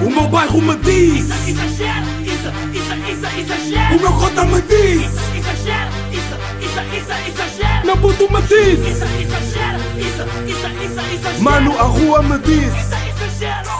O 0.00 0.10
meu 0.10 0.28
bairro 0.28 0.62
me 0.62 0.76
diz 0.76 1.28
Exagero, 1.48 2.06
isso, 2.22 2.48
isso, 2.72 2.94
isso, 3.10 3.38
exagero. 3.40 3.96
O 3.96 4.00
meu 4.00 4.12
cota 4.12 4.44
me 4.44 4.62
diz 4.62 5.04
Exagero, 5.36 5.90
isso, 6.12 6.34
isso, 6.60 6.80
isso, 6.96 7.12
exagero. 7.28 7.86
Meu 7.86 7.96
puto 7.96 8.32
me 8.32 8.42
diz 8.42 8.78
Isso, 8.78 9.04
exagero, 9.04 9.78
isso, 9.98 10.22
isso, 10.46 10.66
isso, 10.84 11.00
exagero. 11.14 11.42
Mano, 11.42 11.76
a 11.78 11.82
rua 11.82 12.22
me 12.22 12.38
diz 12.38 12.66
Isso, 12.66 12.94
exagero, 13.24 13.70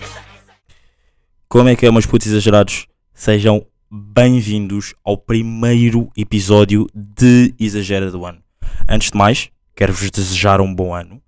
isso, 0.00 0.18
isso. 0.34 0.54
Como 1.48 1.68
é 1.68 1.76
que 1.76 1.86
é, 1.86 1.90
meus 1.92 2.06
putos 2.06 2.26
exagerados? 2.26 2.86
Sejam 3.14 3.64
bem-vindos 3.88 4.94
ao 5.04 5.16
primeiro 5.16 6.10
episódio 6.16 6.88
de 6.94 7.54
Exagera 7.60 8.10
do 8.10 8.26
Ano. 8.26 8.42
Antes 8.88 9.10
de 9.12 9.16
mais, 9.18 9.48
quero-vos 9.76 10.10
desejar 10.10 10.60
um 10.60 10.74
bom 10.74 10.92
ano. 10.92 11.22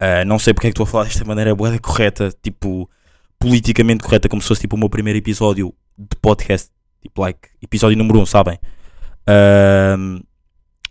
Ah, 0.00 0.24
não 0.24 0.38
sei 0.38 0.52
porque 0.52 0.66
é 0.66 0.70
que 0.70 0.72
estou 0.72 0.84
a 0.84 0.86
falar 0.86 1.04
desta 1.04 1.24
maneira 1.24 1.54
boa 1.54 1.78
correta, 1.78 2.32
tipo, 2.42 2.88
politicamente 3.38 4.02
correta, 4.02 4.28
como 4.28 4.42
se 4.42 4.48
fosse 4.48 4.62
tipo 4.62 4.76
o 4.76 4.78
meu 4.78 4.88
primeiro 4.88 5.18
episódio 5.18 5.74
de 5.96 6.16
podcast, 6.16 6.70
tipo, 7.02 7.20
like, 7.20 7.48
episódio 7.62 7.96
número 7.96 8.18
1, 8.18 8.22
um, 8.22 8.26
sabem? 8.26 8.58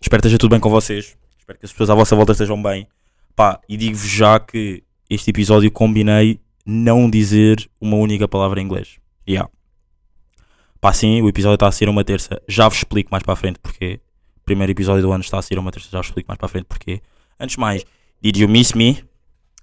Espero 0.01 0.21
que 0.21 0.27
esteja 0.27 0.37
tudo 0.37 0.51
bem 0.51 0.59
com 0.59 0.69
vocês. 0.69 1.17
Espero 1.37 1.59
que 1.59 1.65
as 1.65 1.71
pessoas 1.71 1.89
à 1.89 1.95
vossa 1.95 2.15
volta 2.15 2.31
estejam 2.31 2.61
bem. 2.61 2.87
Pá, 3.35 3.59
e 3.67 3.77
digo-vos 3.77 4.09
já 4.09 4.39
que 4.39 4.83
este 5.09 5.29
episódio 5.29 5.71
combinei 5.71 6.39
não 6.65 7.09
dizer 7.09 7.69
uma 7.79 7.97
única 7.97 8.27
palavra 8.27 8.59
em 8.59 8.65
inglês. 8.65 8.97
Yeah. 9.27 9.49
Pá, 10.81 10.93
sim, 10.93 11.21
o 11.21 11.29
episódio 11.29 11.55
está 11.55 11.67
a 11.67 11.71
ser 11.71 11.89
uma 11.89 12.03
terça. 12.03 12.41
Já 12.47 12.67
vos 12.67 12.77
explico 12.77 13.09
mais 13.11 13.23
para 13.23 13.33
a 13.33 13.35
frente 13.35 13.59
porque. 13.59 13.99
Primeiro 14.43 14.71
episódio 14.71 15.01
do 15.01 15.11
ano 15.11 15.23
está 15.23 15.39
a 15.39 15.41
ser 15.41 15.57
uma 15.57 15.71
terça. 15.71 15.89
Já 15.91 15.97
vos 15.97 16.07
explico 16.07 16.27
mais 16.27 16.37
para 16.37 16.45
a 16.45 16.49
frente 16.49 16.65
porque. 16.65 17.01
Antes 17.39 17.57
mais, 17.57 17.83
did 18.21 18.37
you 18.37 18.47
miss 18.47 18.73
me? 18.73 19.03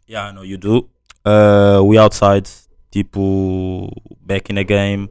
Yeah, 0.08 0.30
I 0.30 0.34
know 0.34 0.44
you 0.44 0.58
do. 0.58 0.88
Uh, 1.24 1.82
we 1.84 1.98
outside, 1.98 2.48
tipo, 2.92 3.90
back 4.20 4.52
in 4.52 4.54
the 4.54 4.64
game, 4.64 5.08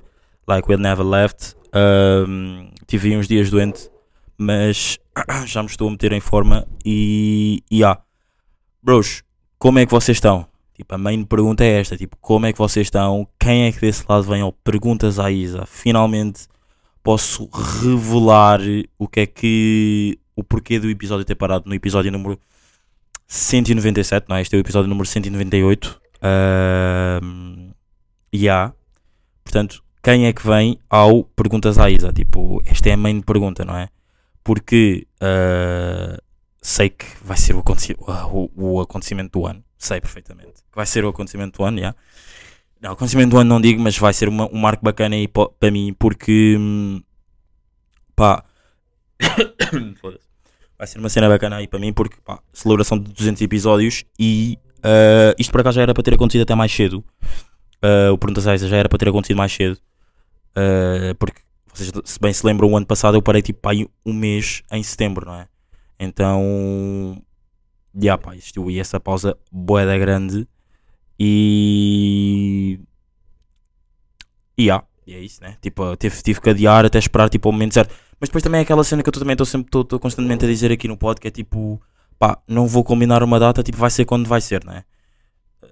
like 0.48 0.70
we 0.70 0.78
never 0.78 1.04
left. 1.04 1.56
Um, 1.74 2.70
tive 2.88 3.18
uns 3.18 3.28
dias 3.28 3.50
doente, 3.50 3.90
mas 4.38 5.00
já 5.46 5.62
me 5.62 5.70
estou 5.70 5.88
a 5.88 5.92
meter 5.92 6.14
em 6.14 6.22
forma 6.22 6.66
e. 6.86 7.64
e 7.70 7.78
yeah. 7.80 8.02
Bros, 8.82 9.24
como 9.58 9.80
é 9.80 9.86
que 9.86 9.92
vocês 9.92 10.18
estão? 10.18 10.48
Tipo, 10.76 10.96
a 10.96 10.98
main 10.98 11.24
pergunta 11.24 11.64
é 11.64 11.80
esta, 11.80 11.98
tipo, 11.98 12.16
como 12.22 12.46
é 12.46 12.54
que 12.54 12.58
vocês 12.58 12.88
estão? 12.88 13.28
Quem 13.40 13.66
é 13.66 13.72
que 13.72 13.82
desse 13.82 14.04
lado 14.08 14.24
vem 14.24 14.42
ao 14.42 14.52
Perguntas 14.52 15.20
à 15.20 15.30
Isa? 15.30 15.66
Finalmente 15.68 16.48
posso 17.04 17.50
revelar 17.82 18.60
o 18.98 19.08
que 19.08 19.20
é 19.22 19.26
que... 19.26 20.20
o 20.36 20.44
porquê 20.44 20.80
do 20.80 20.90
episódio 20.90 21.26
ter 21.26 21.36
parado 21.36 21.68
no 21.68 21.76
episódio 21.76 22.12
número 22.12 22.40
197, 23.28 24.28
não 24.30 24.36
é? 24.36 24.42
Este 24.42 24.56
é 24.56 24.58
o 24.58 24.62
episódio 24.62 24.90
número 24.90 25.08
198. 25.08 26.02
Um, 27.24 27.71
e 28.32 28.50
há, 28.50 28.74
portanto, 29.44 29.84
quem 30.04 30.26
é 30.26 30.34
que 30.34 30.46
vem 30.46 30.80
ao 30.90 31.24
Perguntas 31.24 31.78
à 31.78 31.90
Isa? 31.90 32.12
Tipo, 32.12 32.62
esta 32.66 32.90
é 32.90 32.94
a 32.94 32.98
main 32.98 33.22
pergunta, 33.22 33.64
não 33.64 33.78
é? 33.78 33.90
Porque 34.44 35.08
uh, 35.22 36.20
sei 36.62 36.90
que 36.90 37.06
vai 37.24 37.38
ser 37.38 37.56
o, 37.56 37.60
aconte 37.60 37.96
o, 38.00 38.50
o 38.56 38.82
acontecimento 38.82 39.40
do 39.40 39.46
ano. 39.46 39.64
Sei 39.78 40.00
perfeitamente. 40.00 40.54
que 40.54 40.76
Vai 40.76 40.86
ser 40.86 41.04
o 41.06 41.10
acontecimento 41.10 41.58
do 41.58 41.64
ano, 41.64 41.80
já. 41.80 41.96
Não, 42.82 42.94
acontecimento 42.94 43.32
do 43.32 43.38
ano 43.38 43.50
não 43.50 43.62
digo, 43.62 43.80
mas 43.80 43.98
vai 43.98 44.14
ser 44.14 44.28
uma, 44.28 44.48
um 44.52 44.58
marco 44.58 44.84
bacana 44.84 45.16
aí 45.16 45.28
para 45.28 45.72
mim, 45.72 45.96
porque 45.98 46.56
hum, 46.58 47.02
pá, 48.16 48.44
vai 50.78 50.88
ser 50.88 50.98
uma 50.98 51.10
cena 51.10 51.30
bacana 51.30 51.58
aí 51.58 51.68
para 51.68 51.80
mim, 51.80 51.94
porque 51.94 52.18
pá, 52.26 52.40
celebração 52.52 52.98
de 52.98 53.12
200 53.12 53.40
episódios 53.44 54.04
e 54.18 54.58
uh, 54.80 55.36
isto 55.38 55.52
por 55.52 55.62
acaso 55.62 55.76
já 55.76 55.84
era 55.84 55.94
para 55.94 56.02
ter 56.02 56.16
acontecido 56.16 56.42
até 56.42 56.56
mais 56.56 56.72
cedo. 56.72 57.04
Uh, 57.84 58.14
o 58.14 58.18
Perguntas 58.18 58.46
Isa 58.46 58.68
já 58.68 58.78
era 58.78 58.88
para 58.88 59.00
ter 59.00 59.10
acontecido 59.10 59.38
mais 59.38 59.52
cedo, 59.52 59.80
uh, 60.56 61.16
porque 61.18 61.42
vocês 61.74 61.92
se 62.04 62.20
bem 62.20 62.32
se 62.34 62.46
lembram, 62.46 62.70
o 62.70 62.78
ano 62.78 62.86
passado 62.86 63.18
eu 63.18 63.22
parei 63.22 63.42
tipo 63.42 63.68
aí 63.68 63.88
um 64.06 64.14
mês 64.14 64.62
em 64.72 64.84
setembro, 64.84 65.26
não 65.26 65.36
é? 65.36 65.48
Então, 66.00 67.22
já 67.96 68.18
pá, 68.18 68.36
existiu 68.36 68.68
aí 68.68 68.80
essa 68.80 69.00
pausa 69.00 69.38
boeda 69.52 69.98
grande 69.98 70.48
e. 71.20 72.80
E 74.58 74.70
e 75.08 75.14
é 75.14 75.20
isso, 75.20 75.42
né? 75.42 75.58
Tipo, 75.62 75.96
tive, 75.98 76.22
tive 76.22 76.42
que 76.42 76.50
adiar 76.50 76.86
até 76.86 77.00
esperar 77.00 77.30
tipo, 77.30 77.50
o 77.50 77.52
momento 77.52 77.74
certo. 77.74 77.94
Mas 78.20 78.30
depois 78.30 78.44
também 78.44 78.60
é 78.60 78.62
aquela 78.62 78.84
cena 78.84 79.02
que 79.02 79.10
eu 79.10 79.14
também 79.14 79.34
estou 79.34 79.46
sempre 79.46 79.70
tô, 79.70 79.84
tô 79.84 80.00
constantemente 80.00 80.46
a 80.46 80.48
dizer 80.48 80.72
aqui 80.72 80.88
no 80.88 80.96
pod 80.96 81.20
que 81.20 81.28
é 81.28 81.32
tipo, 81.32 81.82
pá, 82.20 82.38
não 82.48 82.68
vou 82.68 82.84
combinar 82.84 83.24
uma 83.24 83.40
data, 83.40 83.64
tipo, 83.64 83.78
vai 83.78 83.90
ser 83.90 84.06
quando 84.06 84.28
vai 84.28 84.42
ser, 84.42 84.64
né? 84.64 84.84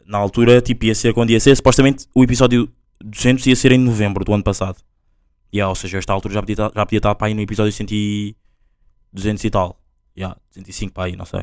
Na 0.10 0.18
altura, 0.18 0.60
tipo, 0.60 0.86
ia 0.86 0.96
ser 0.96 1.14
quando 1.14 1.30
ia 1.30 1.40
ser. 1.40 1.56
Supostamente 1.56 2.08
o 2.16 2.24
episódio 2.24 2.68
200 3.00 3.46
ia 3.46 3.56
ser 3.56 3.72
em 3.72 3.78
novembro 3.78 4.26
do 4.26 4.34
ano 4.34 4.44
passado. 4.44 4.78
E 5.54 5.62
ou 5.62 5.76
seja, 5.76 6.00
esta 6.00 6.14
altura 6.14 6.34
já 6.34 6.42
podia, 6.42 6.54
estar- 6.54 6.72
já 6.76 6.86
podia 6.86 6.98
estar 6.98 7.14
para 7.16 7.28
aí 7.28 7.34
no 7.36 7.42
episódio 7.42 7.72
100 7.72 7.86
e 7.92 8.36
200 9.14 9.44
e 9.44 9.50
tal. 9.52 9.80
Já, 10.16 10.36
105 10.52 10.94
para 10.94 11.04
aí, 11.06 11.16
não 11.16 11.26
sei. 11.26 11.42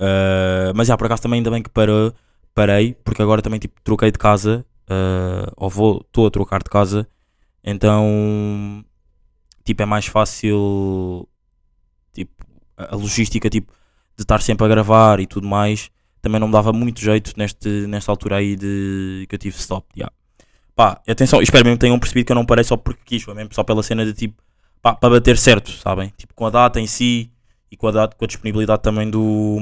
Uh, 0.00 0.72
mas 0.74 0.86
já, 0.88 0.96
por 0.96 1.06
acaso 1.06 1.22
também 1.22 1.38
ainda 1.38 1.50
bem 1.50 1.62
que 1.62 1.70
parou, 1.70 2.12
parei, 2.54 2.94
porque 3.02 3.22
agora 3.22 3.40
também 3.42 3.58
tipo, 3.58 3.80
troquei 3.82 4.10
de 4.12 4.18
casa, 4.18 4.64
uh, 4.90 5.50
ou 5.56 5.70
vou, 5.70 6.02
estou 6.06 6.26
a 6.26 6.30
trocar 6.30 6.62
de 6.62 6.68
casa, 6.68 7.08
então 7.64 8.84
tipo, 9.64 9.82
é 9.82 9.86
mais 9.86 10.04
fácil 10.06 11.26
tipo, 12.12 12.44
a 12.76 12.94
logística 12.94 13.48
tipo, 13.48 13.72
de 14.16 14.22
estar 14.22 14.42
sempre 14.42 14.66
a 14.66 14.68
gravar 14.68 15.18
e 15.18 15.26
tudo 15.26 15.48
mais, 15.48 15.90
também 16.26 16.40
não 16.40 16.48
me 16.48 16.52
dava 16.52 16.72
muito 16.72 17.00
jeito 17.00 17.32
neste, 17.36 17.68
nesta 17.86 18.10
altura 18.10 18.36
aí 18.36 18.56
de 18.56 19.26
que 19.28 19.34
eu 19.36 19.38
tive 19.38 19.56
stop. 19.56 19.86
já. 19.96 20.10
Pá, 20.74 21.00
atenção, 21.08 21.40
espero 21.40 21.64
mesmo 21.64 21.78
que 21.78 21.82
tenham 21.82 21.98
percebido 22.00 22.26
que 22.26 22.32
eu 22.32 22.34
não 22.34 22.44
parei 22.44 22.64
só 22.64 22.76
porque 22.76 23.00
quis, 23.04 23.22
foi 23.22 23.32
mesmo 23.32 23.54
só 23.54 23.62
pela 23.62 23.80
cena 23.80 24.04
de 24.04 24.12
tipo, 24.12 24.42
pá, 24.82 24.92
para 24.94 25.10
bater 25.10 25.38
certo, 25.38 25.70
sabem? 25.70 26.12
Tipo, 26.16 26.34
com 26.34 26.44
a 26.46 26.50
data 26.50 26.80
em 26.80 26.86
si 26.86 27.30
e 27.70 27.76
com 27.76 27.86
a, 27.86 27.92
data, 27.92 28.16
com 28.16 28.24
a 28.24 28.28
disponibilidade 28.28 28.82
também 28.82 29.08
do, 29.08 29.58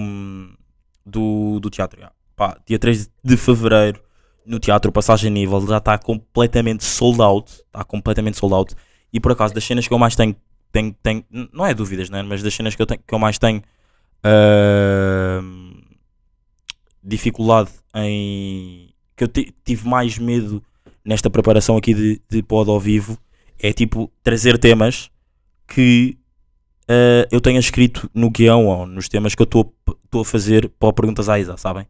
do, 1.05 1.61
do 1.61 1.69
teatro. 1.69 2.01
já. 2.01 2.11
Pá, 2.35 2.59
dia 2.67 2.79
3 2.79 3.11
de 3.23 3.37
fevereiro 3.37 4.01
no 4.47 4.59
teatro 4.59 4.91
Passagem 4.91 5.31
Nível 5.31 5.67
já 5.67 5.77
está 5.77 5.99
completamente 5.99 6.83
sold 6.83 7.21
out. 7.21 7.53
Está 7.53 7.85
completamente 7.85 8.39
sold 8.39 8.55
out. 8.55 8.75
E 9.13 9.21
por 9.21 9.33
acaso, 9.33 9.53
das 9.53 9.65
cenas 9.65 9.87
que 9.87 9.93
eu 9.93 9.99
mais 9.99 10.17
tenho, 10.17 10.35
tenho, 10.73 10.97
tenho 11.03 11.25
não 11.53 11.67
é 11.67 11.75
dúvidas, 11.75 12.09
né? 12.09 12.23
mas 12.23 12.43
das 12.43 12.55
cenas 12.55 12.75
que 12.75 12.81
eu, 12.81 12.87
tenho, 12.87 13.01
que 13.07 13.15
eu 13.15 13.19
mais 13.19 13.39
tenho 13.39 13.63
ahm, 14.25 15.74
dificuldade 17.05 17.71
em. 17.95 18.91
que 19.17 19.25
eu 19.25 19.29
ti- 19.29 19.55
tive 19.65 19.87
mais 19.89 20.19
medo 20.19 20.63
nesta 21.05 21.29
preparação 21.29 21.77
aqui 21.77 21.93
de, 21.95 22.21
de 22.31 22.43
pod 22.43 22.71
ao 22.71 22.81
vivo 22.81 23.19
é 23.61 23.73
tipo 23.73 24.11
trazer 24.23 24.59
temas 24.59 25.11
que 25.69 26.17
uh, 26.85 27.29
eu 27.31 27.41
tenha 27.41 27.59
escrito 27.59 28.11
no 28.15 28.31
guião 28.31 28.67
ou 28.67 28.87
nos 28.87 29.09
temas 29.09 29.35
que 29.35 29.43
eu 29.43 29.45
estou 29.45 29.73
a 30.21 30.25
fazer 30.25 30.69
para 30.79 30.93
Perguntas 30.93 31.29
à 31.29 31.39
Isa, 31.39 31.57
sabem? 31.57 31.87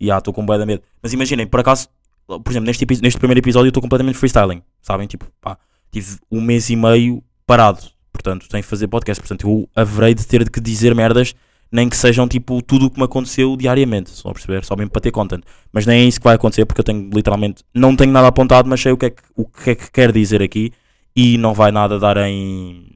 E 0.00 0.10
ah, 0.10 0.18
estou 0.18 0.32
com 0.32 0.44
bué 0.44 0.58
de 0.58 0.66
medo. 0.66 0.82
Mas 1.02 1.12
imaginem, 1.12 1.46
por 1.46 1.60
acaso, 1.60 1.88
por 2.26 2.50
exemplo, 2.50 2.66
neste, 2.66 2.84
neste 3.02 3.18
primeiro 3.18 3.40
episódio 3.40 3.66
eu 3.66 3.70
estou 3.70 3.82
completamente 3.82 4.16
freestyling, 4.16 4.62
sabem? 4.82 5.06
Tipo, 5.06 5.26
pá, 5.40 5.58
tive 5.90 6.18
um 6.30 6.40
mês 6.40 6.70
e 6.70 6.76
meio 6.76 7.22
parado, 7.46 7.80
portanto, 8.12 8.48
tenho 8.48 8.62
que 8.62 8.68
fazer 8.68 8.88
podcast. 8.88 9.20
Portanto, 9.20 9.48
eu 9.48 9.68
haverei 9.76 10.14
de 10.14 10.26
ter 10.26 10.48
que 10.50 10.60
dizer 10.60 10.94
merdas, 10.94 11.34
nem 11.74 11.88
que 11.88 11.96
sejam 11.96 12.28
tipo 12.28 12.62
tudo 12.62 12.86
o 12.86 12.90
que 12.90 12.98
me 12.98 13.04
aconteceu 13.04 13.56
diariamente, 13.56 14.12
estão 14.12 14.30
a 14.30 14.34
perceber? 14.34 14.64
Só 14.64 14.76
mesmo 14.76 14.92
para 14.92 15.00
ter 15.00 15.10
content. 15.10 15.42
Mas 15.72 15.84
nem 15.84 16.02
é 16.02 16.04
isso 16.04 16.20
que 16.20 16.24
vai 16.24 16.36
acontecer, 16.36 16.64
porque 16.64 16.80
eu 16.80 16.84
tenho 16.84 17.10
literalmente, 17.12 17.64
não 17.74 17.96
tenho 17.96 18.12
nada 18.12 18.28
apontado, 18.28 18.68
mas 18.68 18.80
sei 18.80 18.92
o 18.92 18.96
que 18.96 19.06
é 19.06 19.10
que, 19.10 19.22
o 19.34 19.44
que, 19.44 19.70
é 19.70 19.74
que 19.74 19.90
quer 19.90 20.12
dizer 20.12 20.40
aqui 20.40 20.72
e 21.16 21.36
não 21.36 21.52
vai 21.52 21.72
nada 21.72 21.98
dar 21.98 22.16
em. 22.18 22.86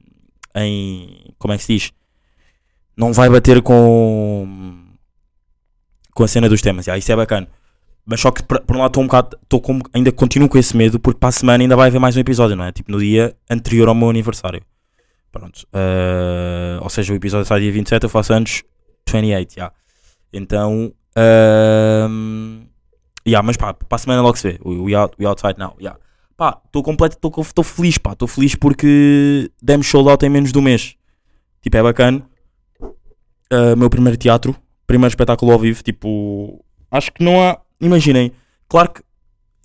em. 0.55 1.34
como 1.41 1.53
é 1.53 1.59
que 1.59 1.65
se 1.65 1.75
diz? 1.75 1.93
Não 2.97 3.12
vai 3.12 3.28
bater 3.28 3.61
com. 3.62 4.47
com 6.15 6.22
a 6.22 6.28
cena 6.28 6.49
dos 6.49 6.62
temas, 6.62 6.84
já, 6.84 6.97
isso 6.97 7.11
é 7.11 7.17
bacana. 7.17 7.49
Mas 8.06 8.21
só 8.21 8.31
que 8.31 8.44
por, 8.44 8.61
por 8.61 8.77
um 8.77 8.78
lado 8.78 8.91
estou 8.91 9.03
um 9.03 9.06
bocado. 9.06 9.37
Tô 9.49 9.61
com, 9.61 9.81
ainda 9.93 10.12
continuo 10.12 10.49
com 10.49 10.56
esse 10.56 10.76
medo 10.76 11.00
porque 11.00 11.19
para 11.19 11.31
a 11.31 11.32
semana 11.32 11.64
ainda 11.64 11.75
vai 11.75 11.88
haver 11.88 11.99
mais 11.99 12.17
um 12.17 12.20
episódio, 12.20 12.55
não 12.55 12.64
é? 12.64 12.70
Tipo 12.70 12.93
no 12.93 13.00
dia 13.00 13.37
anterior 13.50 13.88
ao 13.88 13.94
meu 13.97 14.08
aniversário. 14.08 14.62
Pronto. 15.32 15.67
eh, 15.73 16.79
ou 16.81 16.88
seja, 16.88 17.12
o 17.12 17.17
episódio 17.17 17.47
sai 17.47 17.61
dia 17.61 17.73
27, 17.73 18.05
eu 18.05 18.08
faço 18.08 18.32
anos 18.32 18.62
28, 19.10 19.55
já. 19.55 19.72
Então. 20.32 20.93
ehm, 21.16 22.66
yeah, 23.26 23.44
mas 23.44 23.56
pá, 23.56 23.75
para 23.75 23.96
a 23.96 23.99
semana 23.99 24.22
logo 24.22 24.37
se 24.37 24.52
vê. 24.52 24.60
We, 24.64 24.94
out, 24.94 25.16
we 25.19 25.26
outside 25.26 25.58
now. 25.58 25.75
Yeah. 25.81 25.99
Pá, 26.37 26.60
estou 26.64 26.82
completo, 26.82 27.16
estou 27.16 27.64
feliz, 27.64 27.99
pá. 27.99 28.12
Estou 28.12 28.28
feliz 28.28 28.55
porque 28.55 29.50
demos 29.62 29.87
sold 29.88 30.08
out 30.08 30.25
em 30.25 30.28
menos 30.28 30.52
de 30.52 30.58
um 30.58 30.62
mês. 30.62 30.96
Tipo, 31.62 31.76
é 31.76 31.82
bacana. 31.82 32.22
Uh, 33.50 33.76
meu 33.76 33.88
primeiro 33.88 34.16
teatro, 34.16 34.55
primeiro 34.87 35.11
espetáculo 35.11 35.52
ao 35.52 35.58
vivo. 35.58 35.82
Tipo, 35.82 36.64
acho 36.90 37.12
que 37.12 37.25
não 37.25 37.43
há. 37.43 37.61
Imaginem, 37.81 38.32
claro 38.69 38.90
que 38.90 39.02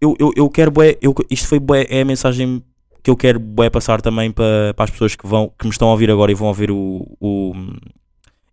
eu, 0.03 0.15
eu, 0.19 0.31
eu 0.35 0.49
quero 0.49 0.69
bué, 0.69 0.97
eu, 1.01 1.15
isto 1.29 1.47
foi 1.47 1.59
bué, 1.59 1.87
é 1.89 2.01
a 2.01 2.05
mensagem 2.05 2.61
que 3.01 3.09
eu 3.09 3.15
quero 3.15 3.39
bué 3.39 3.69
passar 3.69 4.01
também 4.01 4.31
para, 4.31 4.73
para 4.75 4.83
as 4.83 4.91
pessoas 4.91 5.15
que, 5.15 5.25
vão, 5.25 5.51
que 5.57 5.65
me 5.65 5.71
estão 5.71 5.87
a 5.87 5.91
ouvir 5.91 6.11
agora 6.11 6.31
e 6.31 6.35
vão 6.35 6.49
ouvir 6.49 6.69
o, 6.69 7.07
o 7.19 7.53
hum, 7.55 7.77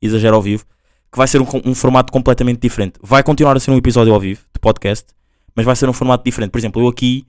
Exagero 0.01 0.37
ao 0.37 0.43
vivo, 0.43 0.65
que 1.11 1.19
vai 1.19 1.27
ser 1.27 1.41
um, 1.41 1.47
um 1.65 1.75
formato 1.75 2.13
completamente 2.13 2.61
diferente. 2.61 2.99
Vai 3.03 3.23
continuar 3.23 3.57
a 3.57 3.61
ser 3.61 3.71
um 3.71 3.77
episódio 3.77 4.13
ao 4.13 4.21
vivo 4.21 4.43
de 4.55 4.61
podcast, 4.61 5.07
mas 5.55 5.67
vai 5.67 5.75
ser 5.75 5.89
um 5.89 5.93
formato 5.93 6.25
diferente. 6.25 6.51
Por 6.51 6.59
exemplo, 6.59 6.83
eu 6.83 6.89
aqui, 6.89 7.27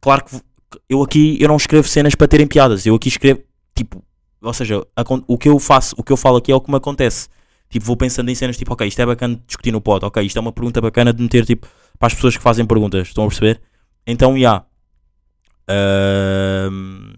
claro 0.00 0.24
que 0.24 0.40
eu 0.88 1.02
aqui 1.02 1.36
eu 1.40 1.48
não 1.48 1.56
escrevo 1.56 1.88
cenas 1.88 2.14
para 2.14 2.28
terem 2.28 2.46
piadas, 2.46 2.86
eu 2.86 2.94
aqui 2.94 3.08
escrevo 3.08 3.42
tipo, 3.74 4.02
ou 4.40 4.52
seja, 4.52 4.86
a 4.96 5.04
o 5.26 5.38
que 5.38 5.48
eu 5.48 5.58
faço, 5.58 5.94
o 5.98 6.02
que 6.02 6.12
eu 6.12 6.16
falo 6.16 6.36
aqui 6.36 6.52
é 6.52 6.54
o 6.54 6.60
que 6.60 6.70
me 6.70 6.76
acontece. 6.76 7.28
Tipo, 7.68 7.84
vou 7.84 7.96
pensando 7.96 8.30
em 8.30 8.34
cenas 8.34 8.56
tipo, 8.56 8.72
ok, 8.72 8.86
isto 8.86 9.00
é 9.00 9.06
bacana 9.06 9.34
de 9.34 9.42
discutir 9.46 9.72
no 9.72 9.80
pod, 9.80 10.04
ok, 10.04 10.24
isto 10.24 10.36
é 10.36 10.40
uma 10.40 10.52
pergunta 10.52 10.80
bacana 10.80 11.12
de 11.12 11.20
meter 11.22 11.44
tipo 11.44 11.66
para 11.98 12.06
as 12.06 12.14
pessoas 12.14 12.36
que 12.36 12.42
fazem 12.42 12.64
perguntas, 12.64 13.08
estão 13.08 13.24
a 13.24 13.28
perceber? 13.28 13.60
Então, 14.06 14.38
já. 14.38 14.64
Ahm, 15.68 17.14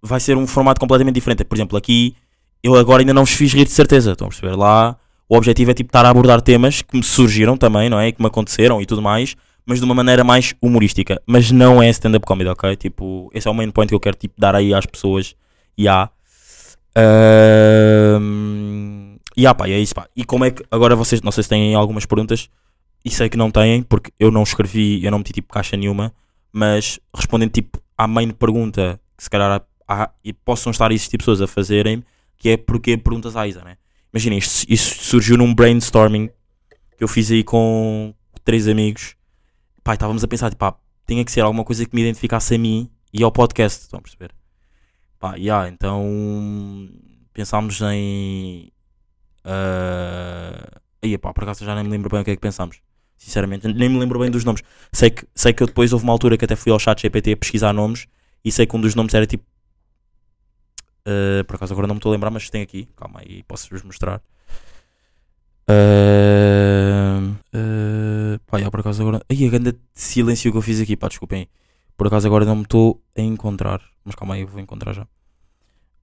vai 0.00 0.20
ser 0.20 0.36
um 0.36 0.46
formato 0.46 0.80
completamente 0.80 1.16
diferente. 1.16 1.44
Por 1.44 1.56
exemplo, 1.56 1.76
aqui 1.76 2.14
eu 2.62 2.74
agora 2.76 3.02
ainda 3.02 3.14
não 3.14 3.24
vos 3.24 3.34
fiz 3.34 3.52
rir 3.52 3.64
de 3.64 3.70
certeza, 3.70 4.12
estão 4.12 4.26
a 4.26 4.30
perceber? 4.30 4.56
Lá 4.56 4.96
o 5.28 5.36
objetivo 5.36 5.70
é 5.70 5.74
tipo 5.74 5.88
estar 5.88 6.04
a 6.06 6.10
abordar 6.10 6.40
temas 6.40 6.80
que 6.82 6.96
me 6.96 7.02
surgiram 7.02 7.56
também, 7.56 7.88
não 7.90 7.98
é? 8.00 8.10
Que 8.12 8.20
me 8.20 8.28
aconteceram 8.28 8.80
e 8.80 8.86
tudo 8.86 9.02
mais, 9.02 9.36
mas 9.66 9.78
de 9.78 9.84
uma 9.84 9.94
maneira 9.94 10.24
mais 10.24 10.54
humorística. 10.62 11.20
Mas 11.26 11.50
não 11.50 11.82
é 11.82 11.88
stand-up 11.90 12.24
comedy, 12.26 12.48
ok? 12.48 12.74
Tipo, 12.76 13.30
esse 13.34 13.46
é 13.46 13.50
o 13.50 13.54
main 13.54 13.70
point 13.70 13.88
que 13.88 13.94
eu 13.94 14.00
quero 14.00 14.16
tipo, 14.16 14.34
dar 14.40 14.54
aí 14.54 14.72
às 14.72 14.86
pessoas. 14.86 15.34
E 15.76 15.86
há. 15.86 16.08
Ahm, 16.96 19.18
E 19.36 19.46
há, 19.46 19.54
pá, 19.54 19.68
é 19.68 19.78
isso, 19.78 19.94
pá. 19.94 20.08
E 20.16 20.24
como 20.24 20.44
é 20.44 20.50
que. 20.50 20.64
Agora 20.70 20.96
vocês, 20.96 21.20
não 21.22 21.30
sei 21.30 21.42
se 21.44 21.48
têm 21.48 21.74
algumas 21.74 22.04
perguntas, 22.06 22.48
e 23.04 23.10
sei 23.10 23.28
que 23.28 23.36
não 23.36 23.50
têm, 23.50 23.82
porque 23.82 24.10
eu 24.18 24.30
não 24.32 24.42
escrevi, 24.42 25.04
eu 25.04 25.10
não 25.10 25.18
meti 25.18 25.32
tipo 25.32 25.52
caixa 25.52 25.76
nenhuma, 25.76 26.12
mas 26.52 26.98
respondendo 27.14 27.50
tipo 27.52 27.80
à 27.96 28.08
main 28.08 28.30
pergunta, 28.30 28.98
que 29.16 29.22
se 29.22 29.30
calhar 29.30 29.62
há, 29.86 30.02
há- 30.04 30.10
e 30.24 30.32
possam 30.32 30.70
estar 30.72 30.90
a 30.90 30.94
existir 30.94 31.18
pessoas 31.18 31.40
a 31.40 31.46
fazerem, 31.46 32.02
que 32.38 32.50
é 32.50 32.56
porque 32.56 32.96
perguntas 32.96 33.36
à 33.36 33.46
Isa, 33.46 33.62
né? 33.62 33.76
Imaginem, 34.12 34.38
isto, 34.38 34.64
isto 34.68 35.04
surgiu 35.04 35.36
num 35.36 35.54
brainstorming 35.54 36.30
que 36.96 37.04
eu 37.04 37.08
fiz 37.08 37.30
aí 37.30 37.44
com 37.44 38.14
três 38.44 38.66
amigos. 38.66 39.14
Pá, 39.84 39.94
estávamos 39.94 40.24
a 40.24 40.28
pensar, 40.28 40.50
tipo, 40.50 40.60
pá, 40.60 40.78
tinha 41.06 41.24
que 41.24 41.32
ser 41.32 41.40
alguma 41.40 41.64
coisa 41.64 41.84
que 41.84 41.94
me 41.94 42.02
identificasse 42.02 42.54
a 42.54 42.58
mim 42.58 42.90
e 43.12 43.22
ao 43.22 43.32
podcast, 43.32 43.82
estão 43.82 43.98
a 43.98 44.02
perceber? 44.02 44.34
Pá, 45.18 45.34
yeah, 45.34 45.68
então 45.68 46.88
pensámos 47.32 47.80
em. 47.82 48.70
Uh... 49.44 50.80
Aí, 51.02 51.16
pá, 51.18 51.32
por 51.32 51.44
acaso 51.44 51.64
já 51.64 51.74
nem 51.74 51.84
me 51.84 51.90
lembro 51.90 52.10
bem 52.10 52.20
o 52.20 52.24
que 52.24 52.30
é 52.30 52.34
que 52.34 52.40
pensámos. 52.40 52.80
Sinceramente, 53.16 53.66
nem 53.66 53.88
me 53.88 53.98
lembro 53.98 54.18
bem 54.18 54.30
dos 54.30 54.44
nomes. 54.44 54.62
Sei 54.92 55.10
que, 55.10 55.26
sei 55.34 55.52
que 55.52 55.62
eu 55.62 55.66
depois 55.66 55.92
houve 55.92 56.04
uma 56.04 56.12
altura 56.12 56.36
que 56.36 56.44
até 56.44 56.54
fui 56.54 56.70
ao 56.70 56.78
chat 56.78 57.00
GPT 57.00 57.36
pesquisar 57.36 57.72
nomes 57.72 58.06
e 58.44 58.52
sei 58.52 58.66
que 58.66 58.76
um 58.76 58.80
dos 58.80 58.94
nomes 58.94 59.14
era 59.14 59.26
tipo. 59.26 59.44
Uh, 61.08 61.44
por 61.44 61.56
acaso 61.56 61.72
agora 61.72 61.86
não 61.86 61.94
me 61.94 61.98
estou 61.98 62.10
a 62.10 62.12
lembrar, 62.12 62.30
mas 62.30 62.50
tem 62.50 62.62
aqui. 62.62 62.88
Calma 62.96 63.20
aí, 63.20 63.42
posso-vos 63.44 63.82
mostrar. 63.82 64.22
Uh, 65.68 67.32
uh, 67.54 68.38
pá, 68.46 68.58
por 68.70 68.80
acaso 68.80 69.02
agora. 69.02 69.20
Ai, 69.28 69.46
a 69.46 69.50
grande 69.50 69.74
silêncio 69.94 70.52
que 70.52 70.58
eu 70.58 70.62
fiz 70.62 70.80
aqui, 70.80 70.96
pá, 70.96 71.08
desculpem. 71.08 71.48
Por 71.96 72.06
acaso 72.06 72.26
agora 72.26 72.44
não 72.44 72.56
me 72.56 72.62
estou 72.62 73.02
a 73.16 73.20
encontrar. 73.20 73.82
Mas 74.04 74.14
calma 74.14 74.34
aí, 74.34 74.42
eu 74.42 74.46
vou 74.46 74.60
encontrar 74.60 74.92
já. 74.92 75.02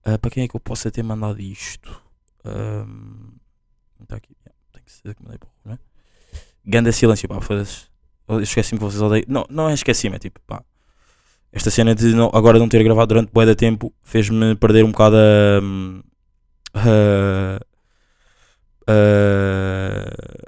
Uh, 0.06 0.19
para 0.19 0.31
quem 0.31 0.44
é 0.44 0.48
que 0.48 0.56
eu 0.56 0.60
possa 0.60 0.92
ter 0.92 1.04
mandado 1.04 1.40
isto? 1.40 2.01
Está 4.01 4.18
aqui. 4.18 4.36
tem 4.72 4.84
que 4.84 4.92
ser 4.92 5.16
que 5.16 5.24
mandei 5.24 5.40
para 5.40 5.50
o 5.50 5.69
né? 5.69 5.80
Ganda 6.63 6.92
silêncio, 6.92 7.28
pá, 7.28 7.42
foda-se. 7.42 7.86
Esqueci-me 8.42 8.80
que 8.80 8.86
vocês 8.86 9.01
odeiam. 9.01 9.25
Não, 9.28 9.46
não 9.50 9.69
é 9.69 9.74
esqueci-me, 9.74 10.16
é 10.16 10.19
tipo, 10.19 10.40
pá. 10.42 10.63
Esta 11.56 11.72
cena 11.72 11.96
de 11.96 12.13
não, 12.13 12.30
agora 12.34 12.60
não 12.60 12.68
ter 12.68 12.84
gravado 12.84 13.07
durante 13.07 13.31
bué 13.31 13.46
de 13.46 13.56
tempo 13.56 13.94
fez-me 14.04 14.56
perder 14.57 14.84
um 14.84 14.92
bocado 14.92 15.16
a. 15.16 15.62
a, 16.75 17.60
a, 18.86 18.94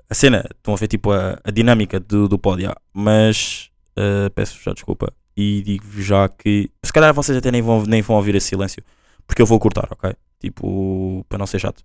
a 0.10 0.14
cena. 0.14 0.44
Estão 0.54 0.74
a 0.74 0.78
ver, 0.78 0.88
tipo, 0.88 1.14
a, 1.14 1.40
a 1.42 1.50
dinâmica 1.50 1.98
do, 1.98 2.28
do 2.28 2.38
pod. 2.38 2.62
Mas. 2.94 3.70
uh, 3.98 4.30
peço 4.32 4.62
já 4.62 4.74
desculpa. 4.74 5.14
E 5.38 5.62
digo 5.62 5.86
já 6.02 6.28
que. 6.28 6.70
Se 6.84 6.92
calhar 6.92 7.14
vocês 7.14 7.38
até 7.38 7.52
nem 7.52 7.62
vão, 7.62 7.84
nem 7.86 8.02
vão 8.02 8.18
ouvir 8.18 8.36
esse 8.36 8.50
silêncio. 8.50 8.84
Porque 9.26 9.42
eu 9.42 9.46
vou 9.46 9.60
cortar, 9.60 9.88
ok? 9.90 10.14
Tipo, 10.42 11.26
para 11.30 11.38
não 11.38 11.48
ser 11.48 11.60
chato. 11.60 11.82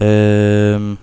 Ahm, 0.00 0.96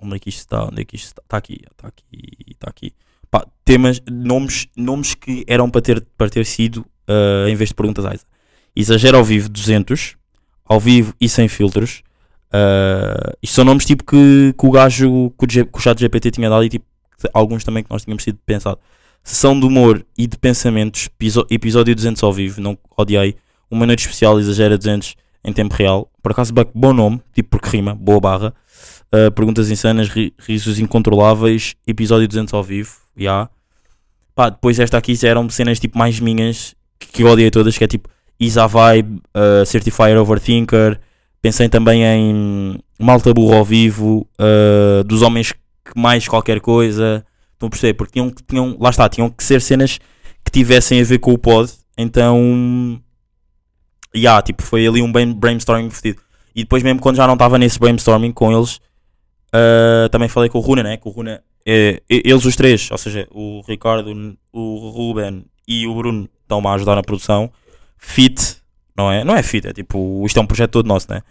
onde 0.00 0.16
é 0.16 0.18
que 0.18 0.28
isto 0.28 0.40
está? 0.40 0.64
Onde 0.64 0.82
é 0.82 0.84
que 0.84 0.96
isto 0.96 1.06
está? 1.06 1.22
Está 1.22 1.36
aqui, 1.36 1.60
está 1.70 1.86
aqui, 1.86 2.04
está 2.50 2.68
aqui. 2.68 2.92
Pá, 3.34 3.44
temas, 3.64 4.00
nomes, 4.08 4.68
nomes 4.76 5.12
que 5.12 5.42
eram 5.48 5.68
para 5.68 5.80
ter, 5.80 6.06
para 6.16 6.30
ter 6.30 6.46
sido 6.46 6.86
ah, 7.08 7.46
em 7.48 7.56
vez 7.56 7.70
de 7.70 7.74
perguntas 7.74 8.04
Isa. 8.04 8.24
Exagero 8.76 9.18
ao 9.18 9.24
vivo 9.24 9.48
200, 9.48 10.14
ao 10.64 10.78
vivo 10.78 11.12
e 11.20 11.28
sem 11.28 11.48
filtros. 11.48 12.04
Ah, 12.52 13.32
isto 13.42 13.56
são 13.56 13.64
nomes 13.64 13.84
tipo 13.84 14.04
que, 14.04 14.54
que 14.56 14.64
o 14.66 14.70
gajo, 14.70 15.32
que 15.36 15.44
o, 15.46 15.50
G- 15.50 15.64
que 15.64 15.76
o 15.76 15.80
chat 15.80 15.98
GPT 15.98 16.30
tinha 16.30 16.48
dado 16.48 16.62
e 16.62 16.68
tipo, 16.68 16.84
alguns 17.32 17.64
também 17.64 17.82
que 17.82 17.90
nós 17.90 18.04
tínhamos 18.04 18.22
sido 18.22 18.38
pensado. 18.46 18.78
Sessão 19.24 19.58
de 19.58 19.66
humor 19.66 20.06
e 20.16 20.28
de 20.28 20.38
pensamentos, 20.38 21.08
episódio 21.50 21.92
200 21.92 22.22
ao 22.22 22.32
vivo, 22.32 22.60
não 22.60 22.78
odiei. 22.96 23.34
Uma 23.68 23.84
noite 23.84 24.02
especial, 24.02 24.38
exagera 24.38 24.78
200 24.78 25.16
em 25.44 25.52
tempo 25.52 25.74
real. 25.74 26.08
Por 26.22 26.30
acaso, 26.30 26.54
bom 26.72 26.92
nome, 26.92 27.20
tipo 27.32 27.48
porque 27.48 27.68
rima, 27.68 27.96
boa 27.96 28.20
barra. 28.20 28.54
Uh, 29.14 29.30
perguntas 29.30 29.70
insanas, 29.70 30.08
ri- 30.08 30.34
risos 30.40 30.78
incontroláveis, 30.80 31.74
episódio 31.86 32.26
200 32.26 32.52
ao 32.52 32.64
vivo, 32.64 32.96
já. 33.16 33.48
Pá, 34.34 34.48
depois 34.50 34.80
esta 34.80 34.98
aqui 34.98 35.14
já 35.14 35.28
eram 35.28 35.48
cenas 35.48 35.78
tipo 35.78 35.96
mais 35.96 36.18
minhas, 36.18 36.74
que, 36.98 37.06
que 37.08 37.22
eu 37.22 37.28
odiei 37.28 37.48
todas, 37.50 37.78
que 37.78 37.84
é 37.84 37.86
tipo 37.86 38.08
Isa 38.40 38.66
Vibe, 38.66 39.22
uh, 39.36 39.64
Certified 39.64 40.16
Overthinker. 40.16 40.98
Pensei 41.40 41.68
também 41.68 42.02
em 42.02 42.80
Malta 42.98 43.32
Burro 43.32 43.54
ao 43.54 43.64
vivo, 43.64 44.26
uh, 44.40 45.04
dos 45.04 45.22
homens 45.22 45.52
que 45.52 45.60
mais 45.94 46.26
qualquer 46.26 46.60
coisa. 46.60 47.24
Estão 47.52 47.68
a 47.68 47.70
perceber? 47.70 47.94
Porque 47.94 48.12
tinham, 48.14 48.32
tinham, 48.48 48.76
lá 48.80 48.90
está, 48.90 49.08
tinham 49.08 49.30
que 49.30 49.44
ser 49.44 49.60
cenas 49.60 50.00
que 50.44 50.50
tivessem 50.50 51.00
a 51.00 51.04
ver 51.04 51.18
com 51.18 51.32
o 51.32 51.38
pod. 51.38 51.70
Então, 51.96 53.00
yeah, 54.16 54.42
tipo, 54.42 54.62
foi 54.62 54.84
ali 54.86 55.00
um 55.02 55.12
brain- 55.12 55.34
brainstorming 55.34 55.90
fedido. 55.90 56.20
E 56.54 56.62
depois, 56.62 56.82
mesmo 56.82 57.00
quando 57.00 57.16
já 57.16 57.26
não 57.26 57.34
estava 57.34 57.58
nesse 57.58 57.78
brainstorming 57.78 58.32
com 58.32 58.50
eles, 58.52 58.80
ah, 59.54 60.08
também 60.10 60.28
falei 60.28 60.50
com 60.50 60.58
o 60.58 60.60
Runa, 60.60 60.82
né? 60.82 60.96
Com 60.96 61.08
o 61.10 61.12
Runa, 61.12 61.42
e- 61.64 62.02
eles 62.10 62.44
os 62.44 62.56
três, 62.56 62.90
ou 62.90 62.98
seja, 62.98 63.28
o 63.30 63.62
Ricardo, 63.66 64.12
o 64.52 64.90
Ruben 64.90 65.44
e 65.66 65.86
o 65.86 65.94
Bruno 65.94 66.28
estão-me 66.42 66.66
a 66.66 66.72
ajudar 66.72 66.96
na 66.96 67.02
produção. 67.02 67.50
Fit, 67.96 68.56
não 68.96 69.10
é? 69.10 69.24
Não 69.24 69.34
é 69.34 69.42
fit, 69.42 69.66
é 69.66 69.72
tipo, 69.72 70.22
isto 70.26 70.38
é 70.38 70.42
um 70.42 70.46
projeto 70.46 70.72
todo 70.72 70.86
nosso, 70.86 71.06
né? 71.08 71.22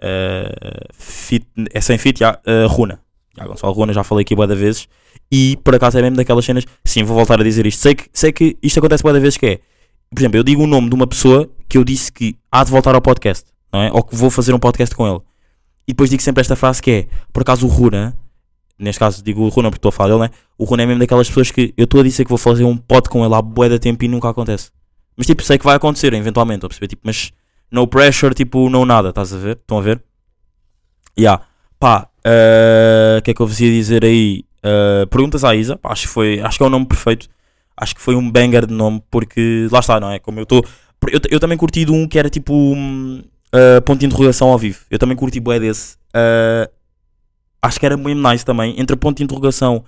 Ah, 0.00 0.86
fit, 0.92 1.46
é 1.72 1.80
sem 1.80 1.96
fit, 1.96 2.20
já, 2.20 2.38
ah, 2.46 2.66
Runa. 2.66 3.00
Já, 3.36 3.46
Gonçalo 3.46 3.72
Runa, 3.72 3.92
já 3.92 4.04
falei 4.04 4.22
aqui 4.22 4.34
boa 4.34 4.46
vezes. 4.54 4.86
E 5.32 5.56
por 5.64 5.74
acaso 5.74 5.98
é 5.98 6.02
mesmo 6.02 6.16
daquelas 6.16 6.44
cenas. 6.44 6.64
Sim, 6.84 7.04
vou 7.04 7.16
voltar 7.16 7.40
a 7.40 7.44
dizer 7.44 7.64
isto. 7.66 7.80
Sei 7.80 7.94
que, 7.94 8.08
sei 8.12 8.32
que 8.32 8.56
isto 8.62 8.78
acontece 8.78 9.02
boa 9.02 9.18
vezes 9.18 9.36
que 9.36 9.46
é. 9.46 9.60
Por 10.10 10.20
exemplo, 10.20 10.38
eu 10.38 10.42
digo 10.42 10.64
o 10.64 10.66
nome 10.66 10.88
de 10.88 10.94
uma 10.94 11.06
pessoa 11.06 11.48
que 11.68 11.78
eu 11.78 11.84
disse 11.84 12.12
que 12.12 12.36
há 12.50 12.64
de 12.64 12.70
voltar 12.70 12.94
ao 12.96 13.00
podcast, 13.00 13.46
não 13.72 13.80
é? 13.80 13.92
Ou 13.92 14.02
que 14.02 14.14
vou 14.16 14.28
fazer 14.28 14.52
um 14.52 14.58
podcast 14.58 14.94
com 14.94 15.06
ele. 15.08 15.20
E 15.90 15.92
depois 15.92 16.08
digo 16.08 16.22
sempre 16.22 16.40
esta 16.40 16.54
frase 16.54 16.80
que 16.80 16.90
é, 16.90 17.06
por 17.32 17.42
acaso 17.42 17.66
o 17.66 17.68
Runa, 17.68 18.16
neste 18.78 19.00
caso 19.00 19.24
digo 19.24 19.42
o 19.42 19.48
Runa 19.48 19.70
porque 19.70 19.78
estou 19.78 19.88
a 19.88 19.92
falar 19.92 20.10
dele, 20.10 20.20
né? 20.20 20.30
O 20.56 20.64
Runa 20.64 20.84
é 20.84 20.86
mesmo 20.86 21.00
daquelas 21.00 21.26
pessoas 21.26 21.50
que 21.50 21.74
eu 21.76 21.82
estou 21.82 21.98
a 21.98 22.04
dizer 22.04 22.22
que 22.22 22.28
vou 22.28 22.38
fazer 22.38 22.62
um 22.62 22.76
pod 22.76 23.08
com 23.08 23.24
ele 23.24 23.34
há 23.34 23.42
bué 23.42 23.68
de 23.68 23.76
tempo 23.80 24.04
e 24.04 24.06
nunca 24.06 24.28
acontece. 24.28 24.70
Mas 25.16 25.26
tipo, 25.26 25.42
sei 25.42 25.58
que 25.58 25.64
vai 25.64 25.74
acontecer 25.74 26.14
eventualmente, 26.14 26.64
a 26.64 26.68
perceber? 26.68 26.86
Tipo, 26.86 27.02
mas 27.04 27.32
no 27.72 27.88
pressure, 27.88 28.32
tipo, 28.32 28.70
não 28.70 28.86
nada, 28.86 29.08
estás 29.08 29.34
a 29.34 29.36
ver? 29.36 29.56
Estão 29.56 29.78
a 29.78 29.80
ver? 29.80 30.00
Yeah. 31.18 31.44
Pá, 31.76 32.08
eh, 32.22 33.16
o 33.18 33.22
que 33.22 33.32
é 33.32 33.34
que 33.34 33.42
eu 33.42 33.48
vos 33.48 33.58
ia 33.58 33.68
dizer 33.68 34.04
aí? 34.04 34.44
Eh, 34.62 35.06
perguntas 35.06 35.42
à 35.42 35.56
Isa, 35.56 35.76
pá, 35.76 35.90
acho 35.90 36.02
que 36.02 36.12
foi, 36.12 36.38
acho 36.38 36.56
que 36.56 36.62
é 36.62 36.66
o 36.66 36.70
nome 36.70 36.86
perfeito. 36.86 37.26
Acho 37.76 37.96
que 37.96 38.00
foi 38.00 38.14
um 38.14 38.30
banger 38.30 38.64
de 38.64 38.74
nome, 38.74 39.02
porque 39.10 39.66
lá 39.72 39.80
está, 39.80 39.98
não 39.98 40.12
é? 40.12 40.20
Como 40.20 40.38
eu 40.38 40.44
estou. 40.44 40.64
Eu, 41.10 41.20
eu 41.30 41.40
também 41.40 41.58
curti 41.58 41.84
de 41.84 41.90
um 41.90 42.06
que 42.06 42.16
era 42.16 42.30
tipo 42.30 42.54
um, 42.54 43.24
uh, 43.54 43.82
ponto 43.82 44.00
de 44.00 44.06
interrogação 44.06 44.48
ao 44.48 44.58
vivo. 44.58 44.80
Eu 44.90 44.98
também 44.98 45.16
curti 45.16 45.40
bué 45.40 45.58
desse. 45.58 45.96
Uh, 46.14 46.70
acho 47.62 47.78
que 47.78 47.86
era 47.86 47.96
mesmo 47.96 48.28
nice 48.28 48.44
também. 48.44 48.74
Entre 48.78 48.96
ponto 48.96 49.18
de 49.18 49.24
interrogação, 49.24 49.84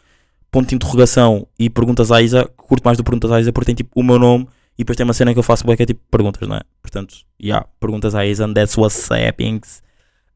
ponto 0.50 0.68
de 0.68 0.74
interrogação 0.74 1.46
e 1.58 1.70
perguntas 1.70 2.12
à 2.12 2.20
Isa, 2.22 2.48
curto 2.56 2.84
mais 2.84 2.98
do 2.98 3.04
perguntas 3.04 3.30
à 3.32 3.40
Isa 3.40 3.52
porque 3.52 3.66
tem 3.66 3.74
tipo 3.74 3.90
o 3.98 4.02
meu 4.02 4.18
nome 4.18 4.46
e 4.74 4.84
depois 4.84 4.96
tem 4.96 5.04
uma 5.04 5.14
cena 5.14 5.32
que 5.32 5.38
eu 5.38 5.42
faço 5.42 5.64
bué 5.64 5.76
que 5.76 5.82
é 5.82 5.86
tipo 5.86 6.00
perguntas, 6.10 6.46
não 6.48 6.56
é? 6.56 6.60
Portanto, 6.80 7.14
yeah, 7.42 7.66
perguntas 7.80 8.14
à 8.14 8.24
Isa, 8.26 8.44
and 8.44 8.54
that's 8.54 8.76
what's 8.76 9.10
happening. 9.10 9.60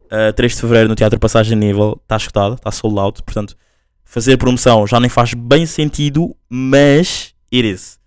Uh, 0.06 0.32
3 0.34 0.54
de 0.54 0.60
Fevereiro 0.60 0.88
no 0.88 0.94
Teatro 0.94 1.18
Passagem 1.18 1.56
Nível, 1.56 1.98
está 2.02 2.16
escutado, 2.16 2.54
está 2.54 2.70
sold 2.70 2.98
out, 2.98 3.22
portanto, 3.24 3.56
fazer 4.04 4.36
promoção 4.36 4.86
já 4.86 5.00
nem 5.00 5.10
faz 5.10 5.34
bem 5.34 5.66
sentido, 5.66 6.34
mas 6.48 7.34
it 7.52 7.68
is. 7.68 7.98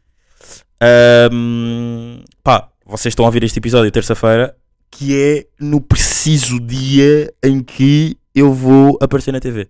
Um, 1.31 2.23
pá, 2.41 2.69
vocês 2.85 3.11
estão 3.11 3.25
a 3.25 3.27
ouvir 3.27 3.43
este 3.43 3.59
episódio 3.59 3.91
terça-feira, 3.91 4.55
que 4.91 5.15
é 5.15 5.45
no 5.59 5.79
preciso 5.81 6.59
dia 6.59 7.33
em 7.43 7.61
que 7.61 8.17
eu 8.33 8.53
vou 8.53 8.97
aparecer 9.01 9.31
na 9.31 9.39
TV. 9.39 9.67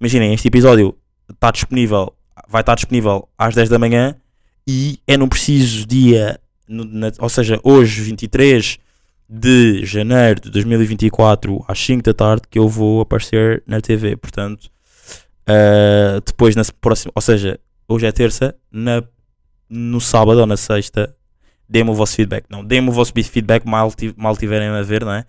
Imaginem, 0.00 0.32
este 0.34 0.48
episódio 0.48 0.96
está 1.30 1.50
disponível, 1.50 2.12
vai 2.48 2.62
estar 2.62 2.74
disponível 2.74 3.28
às 3.38 3.54
10 3.54 3.68
da 3.68 3.78
manhã 3.78 4.16
e 4.66 4.98
é 5.06 5.16
no 5.16 5.28
preciso 5.28 5.86
dia, 5.86 6.38
no- 6.68 6.84
na- 6.84 7.12
ou 7.18 7.28
seja, 7.28 7.60
hoje, 7.62 8.00
23 8.02 8.78
de 9.28 9.84
janeiro 9.84 10.40
de 10.40 10.50
2024, 10.50 11.64
às 11.66 11.78
5 11.78 12.02
da 12.02 12.12
tarde, 12.14 12.42
que 12.50 12.58
eu 12.58 12.68
vou 12.68 13.00
aparecer 13.00 13.62
na 13.66 13.80
TV. 13.80 14.16
Portanto, 14.16 14.70
Uh, 15.46 16.22
depois, 16.24 16.56
na 16.56 16.62
próxima, 16.80 17.12
ou 17.14 17.20
seja, 17.20 17.60
hoje 17.86 18.06
é 18.06 18.12
terça, 18.12 18.54
na, 18.72 19.04
no 19.68 20.00
sábado 20.00 20.40
ou 20.40 20.46
na 20.46 20.56
sexta, 20.56 21.14
dê-me 21.68 21.90
o 21.90 21.94
vosso 21.94 22.14
feedback. 22.14 22.44
Não, 22.48 22.64
dê-me 22.64 22.88
o 22.88 22.92
vosso 22.92 23.12
feedback 23.12 23.64
mal, 23.66 23.92
mal 24.16 24.36
tiverem 24.36 24.68
a 24.68 24.82
ver, 24.82 25.04
não 25.04 25.12
é? 25.12 25.24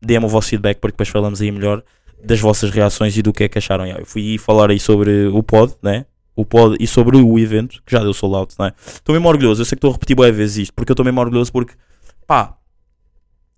Dê-me 0.00 0.26
o 0.26 0.28
vosso 0.28 0.48
feedback 0.48 0.78
porque 0.78 0.92
depois 0.92 1.08
falamos 1.08 1.40
aí 1.40 1.50
melhor 1.50 1.82
das 2.22 2.40
vossas 2.40 2.70
reações 2.70 3.16
e 3.16 3.22
do 3.22 3.32
que 3.32 3.44
é 3.44 3.48
que 3.48 3.58
acharam. 3.58 3.86
Eu 3.86 4.04
fui 4.04 4.38
falar 4.38 4.70
aí 4.70 4.78
sobre 4.78 5.26
o 5.26 5.42
pod, 5.42 5.74
né? 5.82 6.06
O 6.34 6.44
pod 6.44 6.76
e 6.78 6.86
sobre 6.86 7.16
o 7.16 7.38
evento, 7.38 7.82
que 7.84 7.92
já 7.92 8.00
deu 8.00 8.12
sold 8.12 8.36
out, 8.36 8.54
não 8.58 8.66
é? 8.66 8.72
Estou 8.86 9.12
mesmo 9.12 9.28
orgulhoso. 9.28 9.62
Eu 9.62 9.64
sei 9.64 9.76
que 9.76 9.78
estou 9.78 9.90
a 9.90 9.92
repetir 9.94 10.16
boas 10.16 10.34
vezes 10.34 10.56
isto, 10.58 10.74
porque 10.74 10.90
eu 10.90 10.94
estou 10.94 11.04
mesmo 11.04 11.20
orgulhoso 11.20 11.52
porque, 11.52 11.74
pá, 12.26 12.56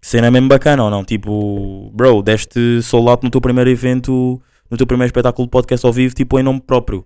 cena 0.00 0.30
mesmo 0.30 0.48
bacana 0.48 0.84
ou 0.84 0.90
não? 0.90 1.04
Tipo, 1.04 1.90
bro, 1.92 2.22
deste 2.22 2.82
sold 2.82 3.08
out 3.08 3.24
no 3.24 3.30
teu 3.30 3.40
primeiro 3.40 3.68
evento, 3.68 4.40
no 4.70 4.76
teu 4.76 4.86
primeiro 4.86 5.08
espetáculo 5.08 5.46
de 5.46 5.50
podcast 5.50 5.84
ao 5.84 5.92
vivo, 5.92 6.14
tipo, 6.14 6.38
em 6.38 6.42
nome 6.42 6.60
próprio. 6.60 7.04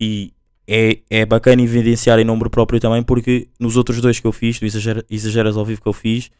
E 0.00 0.32
é, 0.70 0.98
é 1.10 1.26
bacana 1.26 1.60
evidenciar 1.62 2.20
em 2.20 2.24
nome 2.24 2.48
próprio 2.48 2.78
também, 2.78 3.02
porque 3.02 3.48
nos 3.58 3.76
outros 3.76 4.00
dois 4.00 4.20
que 4.20 4.26
eu 4.26 4.30
fiz, 4.32 4.60
do 4.60 4.66
Exagera- 4.66 5.04
Exageras 5.10 5.56
ao 5.56 5.64
vivo 5.64 5.82
que 5.82 5.88
eu 5.88 5.92
fiz, 5.92 6.30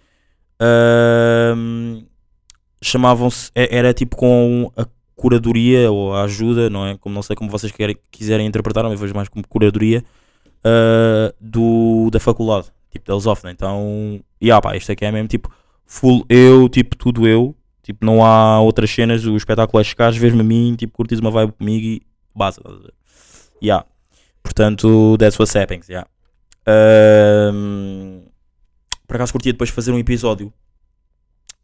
ahm, 0.61 2.03
chamavam-se, 2.81 3.51
é- 3.57 3.77
era 3.77 3.93
tipo 3.93 4.17
com 4.17 4.71
a 4.77 4.87
curadoria 5.17 5.91
ou 5.91 6.15
a 6.15 6.23
ajuda, 6.23 6.71
não 6.71 6.87
é? 6.87 6.97
Como 6.97 7.15
não 7.15 7.23
sei 7.23 7.35
como 7.35 7.51
vocês 7.51 7.73
querem, 7.73 7.97
quiserem 8.11 8.47
interpretar, 8.47 8.85
mas 8.85 8.99
vejo 8.99 9.15
mais 9.15 9.29
como 9.29 9.47
curadoria 9.47 10.05
ah, 10.65 11.35
do, 11.41 12.09
da 12.11 12.21
faculdade, 12.21 12.69
tipo 12.91 13.07
da 13.07 13.15
Lusófona. 13.15 13.53
Então, 13.53 14.21
e 14.41 14.47
yeah, 14.47 14.61
pá, 14.63 14.77
isto 14.77 14.93
aqui 14.93 15.05
é 15.05 15.11
mesmo 15.13 15.29
tipo 15.29 15.51
full 15.85 16.25
eu, 16.29 16.69
tipo 16.69 16.97
tudo 16.97 17.27
eu, 17.27 17.55
tipo 17.83 18.05
não 18.07 18.25
há 18.25 18.61
outras 18.61 18.91
cenas, 18.91 19.25
o 19.27 19.37
espetáculo 19.37 19.81
é 19.81 19.85
chegares, 19.85 20.17
vês-me 20.17 20.41
a 20.41 20.45
mim, 20.45 20.75
tipo 20.79 20.93
curtis 20.93 21.19
uma 21.19 21.31
vibe 21.31 21.53
comigo 21.53 21.85
e 21.87 22.03
basta. 22.35 22.61
estás 22.61 22.87
a? 22.87 22.91
Yeah. 23.63 23.85
Portanto, 24.43 25.17
that's 25.19 25.39
what's 25.39 25.55
happening. 25.55 25.83
Yeah. 25.89 26.09
Ahm, 26.67 28.23
por 29.07 29.17
acaso 29.17 29.33
curtia 29.33 29.53
depois 29.53 29.71
fazer 29.71 29.93
um 29.93 29.99
episódio. 29.99 30.53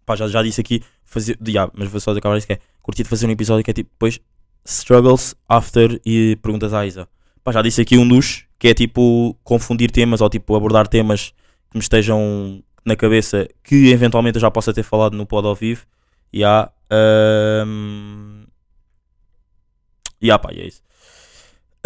Pá, 0.04 0.16
já, 0.16 0.28
já 0.28 0.42
disse 0.42 0.60
aqui, 0.60 0.82
fazer, 1.04 1.38
yeah, 1.46 1.70
mas 1.74 1.88
vou 1.88 2.00
só 2.00 2.12
acabar 2.12 2.36
isso 2.36 2.46
que 2.46 2.54
é. 2.54 2.58
Curtia 2.82 3.02
de 3.02 3.08
fazer 3.08 3.26
um 3.26 3.30
episódio 3.30 3.64
que 3.64 3.70
é 3.70 3.74
tipo 3.74 3.90
depois 3.90 4.20
Struggles 4.64 5.34
After 5.48 6.00
e 6.04 6.36
perguntas 6.42 6.72
à 6.72 6.86
Isa. 6.86 7.08
Pá, 7.42 7.52
já 7.52 7.62
disse 7.62 7.80
aqui 7.80 7.96
um 7.96 8.06
dos 8.06 8.44
que 8.58 8.68
é 8.68 8.74
tipo 8.74 9.36
confundir 9.44 9.90
temas 9.90 10.20
ou 10.20 10.28
tipo 10.28 10.54
abordar 10.56 10.86
temas 10.86 11.32
que 11.70 11.76
me 11.76 11.80
estejam 11.80 12.62
na 12.84 12.96
cabeça 12.96 13.48
que 13.62 13.90
eventualmente 13.90 14.36
eu 14.36 14.40
já 14.40 14.50
possa 14.50 14.72
ter 14.72 14.82
falado 14.82 15.16
no 15.16 15.26
pod 15.26 15.46
ao 15.46 15.54
vivo. 15.54 15.84
E 16.32 16.44
há. 16.44 16.70
Um, 17.66 18.44
há, 20.30 20.38
pá, 20.38 20.50
é 20.52 20.66
isso. 20.66 20.82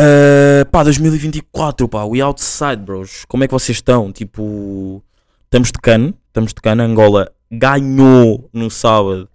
Uh, 0.01 0.65
pá, 0.71 0.83
2024, 0.83 1.87
pá, 1.87 2.05
we 2.05 2.23
outside, 2.23 2.79
bros. 2.79 3.27
Como 3.29 3.45
é 3.45 3.47
que 3.47 3.53
vocês 3.53 3.77
estão? 3.77 4.11
Tipo, 4.11 5.05
estamos 5.45 5.71
de 5.71 5.79
cano, 5.79 6.15
estamos 6.29 6.55
de 6.55 6.61
cano. 6.63 6.83
Angola 6.83 7.31
ganhou 7.51 8.49
no 8.51 8.71
sábado 8.71 9.29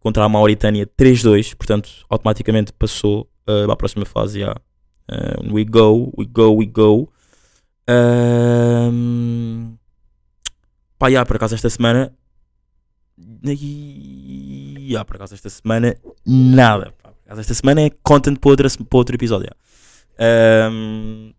contra 0.00 0.24
a 0.24 0.28
Mauritânia 0.28 0.86
3-2, 0.86 1.54
portanto, 1.54 1.90
automaticamente 2.08 2.72
passou 2.72 3.28
uh, 3.42 3.66
para 3.66 3.72
a 3.74 3.76
próxima 3.76 4.06
fase. 4.06 4.38
Yeah. 4.38 4.58
Uh, 5.06 5.52
we 5.52 5.66
go, 5.66 6.10
we 6.16 6.24
go, 6.24 6.50
we 6.54 6.64
go. 6.64 7.12
Um, 7.86 9.76
pá, 10.98 11.08
yeah, 11.08 11.26
por 11.26 11.36
acaso 11.36 11.54
esta 11.54 11.68
semana. 11.68 12.10
Yeah, 13.44 15.04
por 15.04 15.16
acaso 15.16 15.34
esta 15.34 15.50
semana, 15.50 15.94
nada. 16.24 16.94
Por 17.02 17.12
acaso 17.26 17.40
esta 17.42 17.52
semana 17.52 17.82
é 17.82 17.90
content 18.02 18.38
para, 18.38 18.50
outra, 18.50 18.68
para 18.70 18.98
outro 18.98 19.14
episódio. 19.14 19.44
yeah. 19.44 19.65
Um, 20.18 21.32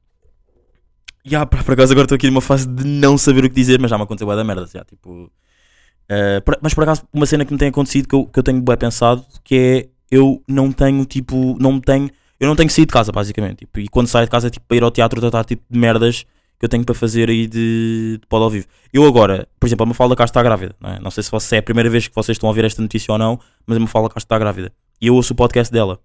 yeah, 1.25 1.45
por, 1.45 1.59
acaso 1.73 1.91
agora 1.93 2.05
estou 2.05 2.15
aqui 2.15 2.27
numa 2.27 2.41
fase 2.41 2.67
de 2.67 2.83
não 2.85 3.17
saber 3.17 3.45
o 3.45 3.49
que 3.49 3.55
dizer, 3.55 3.79
mas 3.79 3.89
já 3.89 3.97
me 3.97 4.03
aconteceu 4.03 4.27
bué 4.27 4.35
da 4.35 4.43
merda. 4.43 4.67
já, 4.71 4.83
tipo, 4.85 5.09
uh, 5.23 6.41
por- 6.45 6.57
mas 6.61 6.73
por 6.73 6.83
acaso, 6.83 7.03
uma 7.13 7.25
cena 7.25 7.45
que 7.45 7.51
me 7.53 7.59
tem 7.59 7.69
acontecido 7.69 8.07
que 8.07 8.15
eu, 8.15 8.25
que 8.25 8.39
eu 8.39 8.43
tenho 8.43 8.61
bem 8.61 8.77
pensado 8.77 9.25
que 9.43 9.55
é 9.55 9.89
eu 10.09 10.41
não 10.47 10.71
tenho 10.71 11.03
tipo, 11.05 11.57
não 11.59 11.79
tenho, 11.81 12.09
eu 12.39 12.47
não 12.47 12.55
tenho 12.55 12.67
que 12.67 12.73
sair 12.73 12.85
de 12.85 12.93
casa, 12.93 13.11
basicamente. 13.11 13.59
Tipo, 13.59 13.79
e 13.79 13.87
quando 13.89 14.07
saio 14.07 14.25
de 14.25 14.31
casa 14.31 14.47
é 14.47 14.49
tipo 14.49 14.65
para 14.67 14.77
ir 14.77 14.83
ao 14.83 14.91
teatro 14.91 15.19
tratar 15.19 15.43
tipo 15.43 15.63
de 15.69 15.77
merdas 15.77 16.23
que 16.59 16.65
eu 16.65 16.69
tenho 16.69 16.83
para 16.85 16.95
fazer 16.95 17.29
aí 17.29 17.45
de, 17.45 18.17
de 18.19 18.27
pod 18.27 18.41
ao 18.43 18.49
vivo. 18.49 18.65
Eu 18.93 19.05
agora, 19.05 19.47
por 19.59 19.67
exemplo, 19.67 19.83
a 19.83 19.85
Mafalda 19.85 20.15
cá 20.15 20.23
está 20.23 20.41
grávida. 20.41 20.75
Não, 20.79 20.89
é? 20.91 20.99
não 20.99 21.11
sei 21.11 21.21
se 21.23 21.29
você- 21.29 21.57
é 21.57 21.59
a 21.59 21.63
primeira 21.63 21.89
vez 21.89 22.07
que 22.07 22.15
vocês 22.15 22.35
estão 22.35 22.47
a 22.47 22.51
ouvir 22.51 22.63
esta 22.65 22.81
notícia 22.81 23.11
ou 23.11 23.17
não, 23.17 23.39
mas 23.65 23.75
a 23.77 23.79
Mafalda 23.79 24.09
cá 24.09 24.17
está 24.17 24.39
grávida. 24.39 24.71
E 24.99 25.07
eu 25.07 25.13
ouço 25.15 25.33
o 25.33 25.35
podcast 25.35 25.71
dela. 25.71 25.99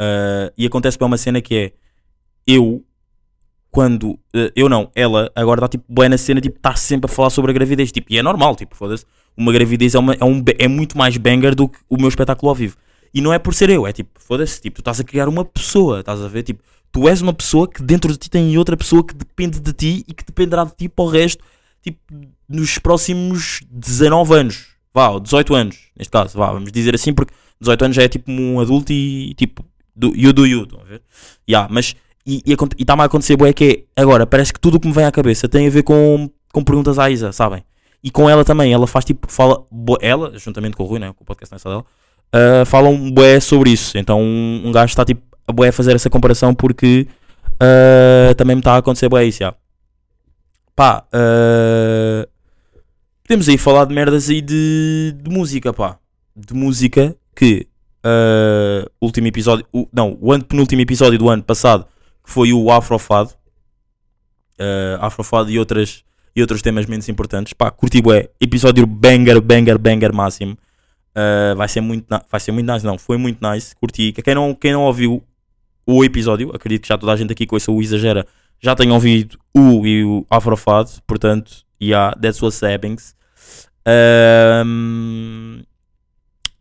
Uh, 0.00 0.52
e 0.56 0.64
acontece 0.64 0.96
bem 0.96 1.06
uma 1.06 1.16
cena 1.16 1.40
que 1.40 1.56
é 1.56 1.72
eu 2.46 2.84
quando 3.70 4.12
uh, 4.12 4.52
eu 4.54 4.68
não, 4.68 4.90
ela 4.94 5.30
agora 5.34 5.58
está 5.58 5.68
tipo 5.68 5.84
bué 5.88 6.08
na 6.08 6.16
cena, 6.16 6.40
tipo, 6.40 6.56
está 6.56 6.74
sempre 6.74 7.10
a 7.10 7.14
falar 7.14 7.30
sobre 7.30 7.50
a 7.50 7.54
gravidez, 7.54 7.92
tipo, 7.92 8.12
e 8.12 8.18
é 8.18 8.22
normal, 8.22 8.56
tipo, 8.56 8.74
foda-se, 8.74 9.04
uma 9.36 9.52
gravidez 9.52 9.94
é, 9.94 9.98
uma, 9.98 10.14
é, 10.14 10.24
um, 10.24 10.42
é 10.58 10.68
muito 10.68 10.96
mais 10.96 11.16
banger 11.16 11.54
do 11.54 11.68
que 11.68 11.78
o 11.88 11.96
meu 11.96 12.08
espetáculo 12.08 12.48
ao 12.48 12.54
vivo. 12.54 12.76
E 13.12 13.20
não 13.20 13.32
é 13.32 13.38
por 13.38 13.54
ser 13.54 13.70
eu, 13.70 13.86
é 13.86 13.92
tipo, 13.92 14.10
foda-se, 14.20 14.60
tipo, 14.60 14.76
tu 14.76 14.80
estás 14.80 15.00
a 15.00 15.04
criar 15.04 15.28
uma 15.28 15.44
pessoa, 15.44 16.00
estás 16.00 16.20
a 16.20 16.28
ver, 16.28 16.42
tipo, 16.42 16.62
tu 16.90 17.08
és 17.08 17.20
uma 17.20 17.32
pessoa 17.32 17.68
que 17.68 17.82
dentro 17.82 18.10
de 18.12 18.18
ti 18.18 18.30
tem 18.30 18.56
outra 18.56 18.76
pessoa 18.76 19.04
que 19.04 19.14
depende 19.14 19.60
de 19.60 19.72
ti 19.72 20.04
e 20.08 20.14
que 20.14 20.24
dependerá 20.24 20.64
de 20.64 20.74
ti 20.74 20.88
para 20.88 21.04
o 21.04 21.08
resto, 21.08 21.44
tipo, 21.82 21.98
nos 22.48 22.78
próximos 22.78 23.60
19 23.70 24.34
anos, 24.34 24.68
vá, 24.92 25.08
ou 25.10 25.20
18 25.20 25.54
anos, 25.54 25.78
neste 25.96 26.10
caso, 26.10 26.36
vá, 26.38 26.52
vamos 26.52 26.72
dizer 26.72 26.94
assim, 26.94 27.12
porque 27.12 27.32
18 27.60 27.84
anos 27.84 27.96
já 27.96 28.02
é 28.02 28.08
tipo 28.08 28.30
um 28.30 28.60
adulto 28.60 28.92
e 28.92 29.34
tipo, 29.34 29.64
do, 29.98 30.12
you 30.16 30.32
do 30.32 30.46
you, 30.46 30.62
estão 30.62 30.80
a 30.80 30.84
ver? 30.84 31.02
Yeah, 31.48 31.68
mas, 31.70 31.96
e 32.24 32.42
está-me 32.78 33.02
a 33.02 33.04
acontecer, 33.06 33.36
bué, 33.36 33.52
que 33.52 33.86
é, 33.96 34.00
agora, 34.00 34.26
parece 34.26 34.52
que 34.52 34.60
tudo 34.60 34.76
o 34.76 34.80
que 34.80 34.86
me 34.86 34.94
vem 34.94 35.04
à 35.04 35.10
cabeça 35.10 35.48
tem 35.48 35.66
a 35.66 35.70
ver 35.70 35.82
com, 35.82 36.30
com 36.52 36.62
perguntas 36.62 36.98
à 36.98 37.10
Isa, 37.10 37.32
sabem? 37.32 37.64
E 38.02 38.10
com 38.10 38.30
ela 38.30 38.44
também, 38.44 38.72
ela 38.72 38.86
faz 38.86 39.04
tipo, 39.04 39.30
fala, 39.30 39.66
ela, 40.00 40.38
juntamente 40.38 40.76
com 40.76 40.84
o 40.84 40.86
Rui, 40.86 41.00
né, 41.00 41.12
com 41.16 41.24
o 41.24 41.26
podcast 41.26 41.52
nessa 41.52 41.68
dela, 41.68 41.84
ah, 42.32 42.64
falam 42.64 43.10
bué 43.10 43.40
sobre 43.40 43.70
isso, 43.70 43.98
então 43.98 44.20
um, 44.20 44.62
um 44.66 44.72
gajo 44.72 44.90
está 44.90 45.04
tipo, 45.04 45.22
a 45.46 45.52
bué 45.52 45.68
a 45.68 45.72
fazer 45.72 45.96
essa 45.96 46.08
comparação 46.08 46.54
porque 46.54 47.08
ah, 47.58 48.34
também 48.36 48.54
me 48.54 48.60
está 48.60 48.74
a 48.74 48.78
acontecer 48.78 49.08
bué 49.08 49.24
isso, 49.24 49.40
já. 49.40 49.54
Pá, 50.76 51.04
ah, 51.12 52.28
podemos 53.24 53.48
aí 53.48 53.58
falar 53.58 53.84
de 53.86 53.94
merdas 53.94 54.30
aí 54.30 54.40
de, 54.40 55.14
de 55.20 55.30
música, 55.30 55.72
pá. 55.72 55.98
De 56.36 56.54
música 56.54 57.16
que 57.34 57.66
uh, 58.04 58.90
último 59.00 59.26
episódio, 59.26 59.66
o- 59.72 59.88
não, 59.92 60.16
o 60.20 60.32
ano, 60.32 60.44
penúltimo 60.44 60.80
episódio 60.82 61.18
do 61.18 61.28
ano 61.28 61.42
passado, 61.42 61.86
que 62.24 62.30
foi 62.30 62.52
o 62.52 62.70
Afrofado, 62.70 63.30
uh, 64.58 64.98
Afrofado 65.00 65.50
e, 65.50 65.58
outras, 65.58 66.04
e 66.34 66.40
outros 66.40 66.62
temas 66.62 66.86
menos 66.86 67.08
importantes. 67.08 67.52
Pá, 67.52 67.70
curti 67.70 68.00
bué, 68.02 68.28
episódio 68.40 68.86
banger, 68.86 69.40
banger, 69.40 69.78
banger 69.78 70.12
máximo. 70.12 70.56
Uh, 71.16 71.56
vai 71.56 71.68
ser 71.68 71.80
muito, 71.80 72.06
vai 72.30 72.38
ser 72.40 72.52
muito 72.52 72.70
nice, 72.72 72.84
não, 72.86 72.96
foi 72.98 73.16
muito 73.16 73.38
nice, 73.46 73.74
curti. 73.76 74.12
Quem 74.12 74.34
não, 74.34 74.54
quem 74.54 74.72
não 74.72 74.82
ouviu 74.82 75.22
o 75.86 76.04
episódio, 76.04 76.50
acredito 76.54 76.82
que 76.82 76.88
já 76.88 76.98
toda 76.98 77.12
a 77.12 77.16
gente 77.16 77.32
aqui 77.32 77.46
com 77.46 77.56
isso 77.56 77.72
o 77.72 77.80
Exagera 77.82 78.26
já 78.60 78.74
tenha 78.76 78.92
ouvido 78.92 79.38
o 79.56 79.86
e 79.86 80.04
o 80.04 80.26
Afrofado, 80.30 80.90
portanto, 81.06 81.64
yeah, 81.82 82.14
that's 82.20 82.40
what's 82.42 82.62
happening. 82.62 82.96
Um, 84.64 85.47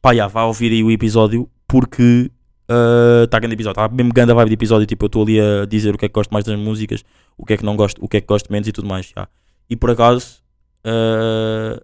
pá, 0.08 0.14
yeah, 0.14 0.32
vá 0.32 0.46
ouvir 0.46 0.72
aí 0.72 0.82
o 0.82 0.90
episódio 0.90 1.50
porque 1.68 2.32
está 3.24 3.40
grande 3.40 3.56
episódio, 3.56 3.82
está 3.82 3.94
mesmo 3.94 4.14
grande 4.14 4.34
vibe 4.34 4.48
de 4.48 4.54
episódio. 4.54 4.86
Tipo, 4.86 5.04
eu 5.04 5.08
estou 5.08 5.24
ali 5.24 5.38
a 5.40 5.66
dizer 5.66 5.94
o 5.94 5.98
que 5.98 6.06
é 6.06 6.08
que 6.08 6.14
gosto 6.14 6.32
mais 6.32 6.46
das 6.46 6.58
músicas, 6.58 7.04
o 7.38 7.46
que 7.46 7.54
é 7.54 7.58
que 7.58 7.66
não 7.66 7.76
gosto, 7.76 8.04
o 8.04 8.08
que 8.08 8.16
é 8.16 8.22
que 8.22 8.28
gosto 8.28 8.50
menos 8.50 8.70
e 8.70 8.72
tudo 8.72 8.88
mais. 8.88 9.10
yeah. 9.10 9.30
E 9.70 9.76
por 9.76 9.92
acaso, 9.92 10.42
uh, 10.86 11.84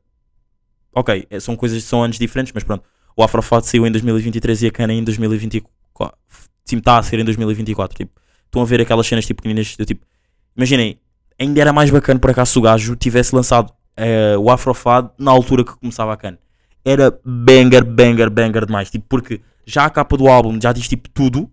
ok, 0.93 1.27
eh, 1.29 1.39
são 1.41 1.57
coisas 1.57 1.83
são 1.83 2.01
anos 2.01 2.17
diferentes, 2.17 2.53
mas 2.53 2.63
pronto. 2.63 2.85
O 3.15 3.23
Afrofado 3.23 3.65
saiu 3.65 3.85
em 3.85 3.91
2023 3.91 4.63
e 4.63 4.67
a 4.67 4.71
Cana 4.71 4.93
em 4.93 5.03
2024. 5.03 6.17
Sim, 6.63 6.77
está 6.77 6.97
a 6.97 7.03
ser 7.03 7.19
em 7.19 7.25
2024. 7.25 7.97
Tipo, 7.97 8.21
estão 8.45 8.61
a 8.61 8.65
ver 8.65 8.79
aquelas 8.79 9.05
cenas 9.05 9.25
tipo 9.25 9.41
pequeninas. 9.41 9.75
tipo, 9.85 10.05
imaginem, 10.55 10.97
ainda 11.37 11.59
era 11.59 11.73
mais 11.73 11.89
bacana 11.89 12.21
por 12.21 12.31
acaso 12.31 12.53
se 12.53 12.59
o 12.59 12.61
gajo 12.61 12.95
tivesse 12.95 13.35
lançado 13.35 13.73
eh, 13.97 14.37
o 14.37 14.49
Afrofado 14.49 15.11
na 15.19 15.29
altura 15.29 15.65
que 15.65 15.75
começava 15.75 16.13
a 16.13 16.17
Can. 16.17 16.37
Era 16.85 17.17
banger, 17.23 17.83
banger, 17.83 18.29
banger 18.29 18.65
demais. 18.65 18.89
Tipo, 18.89 19.05
porque 19.07 19.41
já 19.65 19.85
a 19.85 19.89
capa 19.89 20.17
do 20.17 20.27
álbum 20.27 20.59
já 20.61 20.71
diz 20.73 20.87
tipo 20.87 21.09
tudo. 21.09 21.49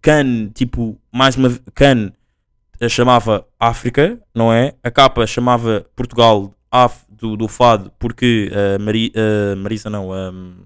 Can, 0.00 0.48
tipo, 0.54 0.98
mais 1.12 1.36
uma 1.36 1.50
Can 1.74 2.12
eh, 2.80 2.88
chamava 2.88 3.46
África, 3.58 4.20
não 4.34 4.52
é? 4.52 4.74
A 4.82 4.90
capa 4.90 5.26
chamava 5.26 5.86
Portugal 5.94 6.52
Af, 6.70 7.04
do, 7.08 7.36
do 7.36 7.46
Fado 7.46 7.92
porque 7.98 8.50
eh, 8.52 8.78
Mari, 8.78 9.12
eh, 9.14 9.54
Marisa 9.54 9.88
não, 9.88 10.10
um, 10.10 10.56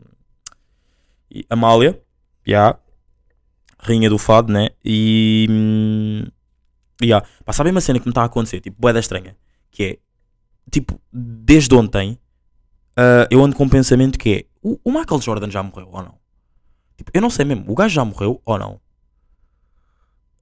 e 1.30 1.44
Amália, 1.50 2.00
já, 2.46 2.78
rainha 3.78 4.08
do 4.08 4.16
Fado, 4.18 4.52
né? 4.52 4.68
E. 4.84 5.46
hum, 5.50 6.24
Yeah. 7.02 7.26
Pá, 7.44 7.52
sabem 7.52 7.72
uma 7.72 7.80
cena 7.80 7.98
que 7.98 8.06
me 8.06 8.10
está 8.10 8.22
a 8.22 8.24
acontecer, 8.24 8.60
tipo, 8.60 8.80
boeda 8.80 8.98
estranha, 8.98 9.36
que 9.70 9.84
é, 9.84 9.98
tipo, 10.70 10.98
desde 11.12 11.74
ontem, 11.74 12.18
ah, 12.96 13.26
eu 13.30 13.42
ando 13.44 13.56
com 13.56 13.64
um 13.64 13.68
pensamento 13.68 14.18
que 14.18 14.30
é, 14.34 14.44
o, 14.62 14.78
o 14.84 14.92
Michael 14.92 15.20
Jordan 15.20 15.50
já 15.50 15.62
morreu 15.62 15.88
ou 15.92 16.02
não? 16.02 16.18
Tipo, 16.96 17.10
eu 17.14 17.20
não 17.20 17.30
sei 17.30 17.44
mesmo, 17.44 17.70
o 17.70 17.74
gajo 17.74 17.94
já 17.94 18.04
morreu 18.04 18.40
ou 18.44 18.58
não? 18.58 18.80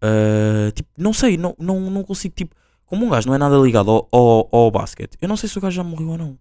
Ah, 0.03 0.71
tipo, 0.75 0.89
não 0.97 1.13
sei, 1.13 1.37
não, 1.37 1.55
não, 1.59 1.81
não 1.91 2.05
consigo, 2.05 2.35
tipo, 2.35 2.55
como 2.87 3.07
um 3.07 3.11
gajo 3.11 3.27
não 3.27 3.35
é 3.35 3.39
nada 3.39 3.57
ligado 3.57 3.91
ao, 3.91 4.09
ao, 4.13 4.49
ao 4.53 4.71
basquete, 4.71 5.17
eu 5.21 5.29
não 5.29 5.37
sei 5.37 5.49
se 5.49 5.59
o 5.59 5.61
gajo 5.61 5.77
já 5.77 5.85
morreu 5.85 6.09
ou 6.11 6.19
não. 6.19 6.39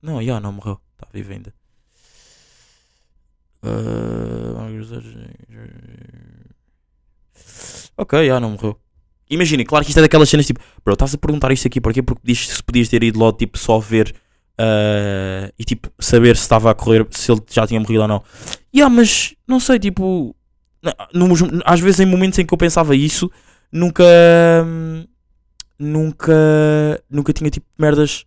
Não, 0.00 0.22
já 0.22 0.40
não 0.40 0.52
morreu, 0.52 0.80
está 0.94 1.08
vivo 1.12 1.32
ainda. 1.32 1.52
Ah, 3.62 4.68
ok, 7.96 8.26
já 8.26 8.40
não 8.40 8.50
morreu. 8.50 8.80
Imaginem, 9.30 9.64
claro 9.66 9.84
que 9.84 9.90
isto 9.90 9.98
é 9.98 10.02
daquelas 10.02 10.28
cenas 10.28 10.46
tipo, 10.46 10.60
bro, 10.84 10.94
estás 10.94 11.14
a 11.14 11.18
perguntar 11.18 11.52
isto 11.52 11.66
aqui 11.66 11.80
porquê? 11.80 12.02
Porque 12.02 12.22
diz 12.24 12.48
se 12.48 12.62
podias 12.62 12.88
ter 12.88 13.02
ido 13.02 13.18
logo 13.18 13.36
tipo 13.36 13.58
só 13.58 13.78
ver 13.78 14.14
ah, 14.58 15.50
e 15.58 15.64
tipo 15.64 15.90
saber 15.98 16.36
se 16.36 16.42
estava 16.42 16.70
a 16.70 16.74
correr, 16.74 17.06
se 17.10 17.30
ele 17.30 17.42
já 17.50 17.66
tinha 17.66 17.78
morrido 17.80 18.02
ou 18.02 18.08
não. 18.08 18.22
Yeah, 18.74 18.94
mas 18.94 19.34
não 19.46 19.60
sei, 19.60 19.78
tipo, 19.78 20.34
nos- 21.12 21.42
às 21.64 21.80
vezes 21.80 22.00
em 22.00 22.06
momentos 22.06 22.38
em 22.38 22.46
que 22.46 22.52
eu 22.54 22.58
pensava 22.58 22.94
isso, 22.96 23.30
nunca, 23.70 24.04
nunca, 25.78 26.32
nunca 27.10 27.32
tinha 27.32 27.50
tipo 27.50 27.66
merdas 27.78 28.24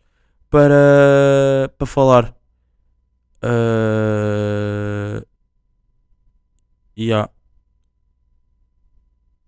para, 0.49 1.71
para 1.77 1.87
falar. 1.87 2.35
Uh. 3.43 5.25
Yeah. 6.95 7.29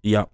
Yeah. 0.03 0.27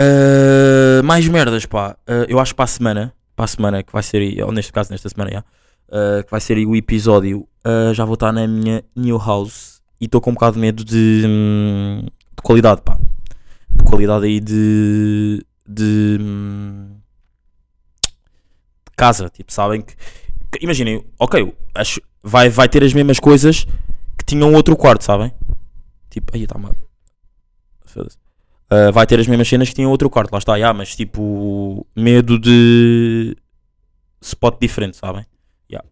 Uh, 0.00 1.02
mais 1.04 1.26
merdas, 1.28 1.66
pá. 1.66 1.96
Uh, 2.08 2.24
eu 2.28 2.38
acho 2.40 2.52
que 2.52 2.56
para 2.56 2.64
a 2.64 2.68
semana, 2.68 3.14
para 3.36 3.44
a 3.44 3.48
semana 3.48 3.82
que 3.82 3.92
vai 3.92 4.02
ser, 4.02 4.42
ou 4.42 4.52
neste 4.52 4.72
caso, 4.72 4.90
nesta 4.90 5.08
semana, 5.08 5.30
yeah, 5.30 5.46
uh, 5.88 6.24
que 6.24 6.30
vai 6.30 6.40
ser 6.40 6.56
o 6.66 6.74
episódio, 6.74 7.46
já 7.92 8.04
vou 8.06 8.14
estar 8.14 8.32
na 8.32 8.46
minha 8.48 8.82
new 8.96 9.18
house 9.18 9.82
e 10.00 10.06
estou 10.06 10.20
com 10.20 10.30
um 10.30 10.34
bocado 10.34 10.54
de 10.54 10.60
medo 10.60 10.82
de, 10.82 11.24
hum, 11.26 12.00
de 12.34 12.42
qualidade, 12.42 12.80
pá. 12.80 12.98
De 13.70 13.84
qualidade 13.84 14.24
aí 14.24 14.40
de. 14.40 15.44
de. 15.68 16.18
hum, 16.20 16.96
de 18.88 18.96
casa, 18.96 19.28
tipo, 19.28 19.52
sabem 19.52 19.82
que. 19.82 19.94
que- 20.50 20.64
Imaginem, 20.64 21.04
ok, 21.18 21.54
acho, 21.74 22.00
vai, 22.22 22.48
vai 22.48 22.68
ter 22.68 22.82
as 22.82 22.94
mesmas 22.94 23.18
coisas 23.20 23.66
que 24.18 24.24
tinham 24.26 24.52
outro 24.54 24.74
quarto, 24.76 25.04
sabem? 25.04 25.32
Tipo, 26.08 26.34
aí 26.34 26.42
está 26.44 26.58
mal. 26.58 26.74
Foda-se. 27.84 28.16
Uh, 28.72 28.92
vai 28.92 29.04
ter 29.04 29.18
as 29.18 29.26
mesmas 29.26 29.48
cenas 29.48 29.68
que 29.68 29.74
tinham 29.74 29.90
outro 29.90 30.08
quarto, 30.08 30.30
lá 30.30 30.38
está, 30.38 30.54
yeah, 30.54 30.76
mas 30.76 30.94
tipo, 30.94 31.84
medo 31.96 32.38
de 32.38 33.36
spot 34.20 34.60
diferente, 34.60 34.96
sabem? 34.96 35.26
Yeah. 35.68 35.88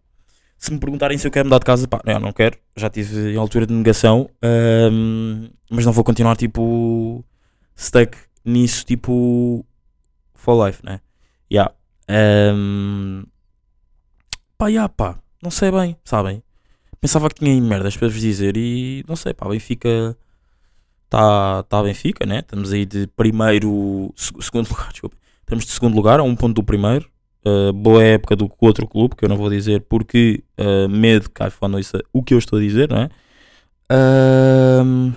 Se 0.56 0.72
me 0.72 0.78
perguntarem 0.78 1.18
se 1.18 1.26
eu 1.26 1.30
quero 1.32 1.46
mudar 1.46 1.58
de 1.58 1.64
casa, 1.64 1.88
pá, 1.88 2.00
não, 2.04 2.20
não 2.20 2.32
quero, 2.32 2.56
já 2.76 2.88
tive 2.88 3.32
em 3.32 3.36
altura 3.36 3.66
de 3.66 3.74
negação, 3.74 4.30
um, 4.92 5.50
mas 5.68 5.84
não 5.84 5.92
vou 5.92 6.04
continuar 6.04 6.36
tipo 6.36 7.24
stuck 7.76 8.16
nisso, 8.44 8.84
tipo 8.84 9.66
for 10.34 10.66
life, 10.66 10.80
né? 10.84 11.00
Yeah. 11.52 11.74
Um, 12.08 13.24
pá, 14.56 14.68
yeah, 14.68 14.88
pá, 14.88 15.18
não 15.42 15.50
sei 15.50 15.72
bem, 15.72 15.96
sabem? 16.04 16.44
Pensava 17.00 17.28
que 17.28 17.44
tinha 17.44 17.60
merdas 17.60 17.96
para 17.96 18.08
vos 18.08 18.20
dizer 18.20 18.56
e 18.56 19.04
não 19.08 19.16
sei, 19.16 19.34
pá, 19.34 19.48
Benfica 19.48 20.16
está 21.08 21.62
tá 21.64 21.82
Benfica, 21.82 22.26
né? 22.26 22.40
Estamos 22.40 22.72
aí 22.72 22.84
de 22.84 23.06
primeiro, 23.08 24.12
seg- 24.14 24.42
segundo 24.42 24.68
lugar, 24.70 24.90
desculpa. 24.92 25.16
Estamos 25.40 25.64
de 25.64 25.72
segundo 25.72 25.94
lugar, 25.96 26.20
a 26.20 26.22
um 26.22 26.36
ponto 26.36 26.54
do 26.54 26.62
primeiro. 26.62 27.08
Uh, 27.46 27.72
boa 27.72 28.02
época 28.02 28.36
do 28.36 28.50
outro 28.60 28.86
clube, 28.86 29.16
que 29.16 29.24
eu 29.24 29.28
não 29.28 29.36
vou 29.36 29.48
dizer 29.48 29.80
porque 29.88 30.42
uh, 30.58 30.88
medo 30.88 31.30
que 31.30 31.46
iPhone 31.46 31.76
ouça 31.76 32.02
o 32.12 32.22
que 32.22 32.34
eu 32.34 32.38
estou 32.38 32.58
a 32.58 32.62
dizer, 32.62 32.90
não 32.90 32.98
é? 32.98 33.08
Um, 33.90 35.12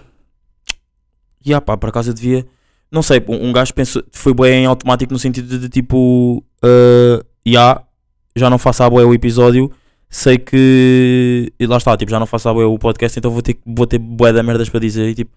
e 1.45 1.53
ah, 1.53 1.59
pá, 1.59 1.75
por 1.75 1.89
acaso 1.89 2.11
eu 2.11 2.13
devia. 2.13 2.45
Não 2.89 3.01
sei, 3.01 3.23
um, 3.27 3.49
um 3.49 3.51
gajo 3.51 3.73
pensa, 3.73 4.03
foi 4.11 4.33
bem 4.33 4.63
em 4.63 4.65
automático 4.65 5.11
no 5.11 5.19
sentido 5.19 5.47
de, 5.47 5.59
de 5.59 5.69
tipo, 5.69 6.43
uh, 6.63 7.25
yeah, 7.45 7.83
já 8.35 8.49
não 8.49 8.57
faço 8.57 8.83
a 8.83 8.89
boa 8.89 9.05
o 9.05 9.13
episódio, 9.13 9.69
sei 10.09 10.37
que. 10.37 11.51
E 11.59 11.65
lá 11.65 11.77
está, 11.77 11.97
tipo, 11.97 12.11
já 12.11 12.19
não 12.19 12.25
faço 12.27 12.47
a 12.47 12.53
boa 12.53 12.67
o 12.67 12.79
podcast, 12.79 13.17
então 13.17 13.31
vou 13.31 13.41
ter, 13.41 13.59
vou 13.65 13.87
ter 13.87 13.97
bué 13.97 14.31
da 14.31 14.43
merdas 14.43 14.69
para 14.69 14.79
dizer 14.79 15.09
e 15.09 15.15
tipo, 15.15 15.31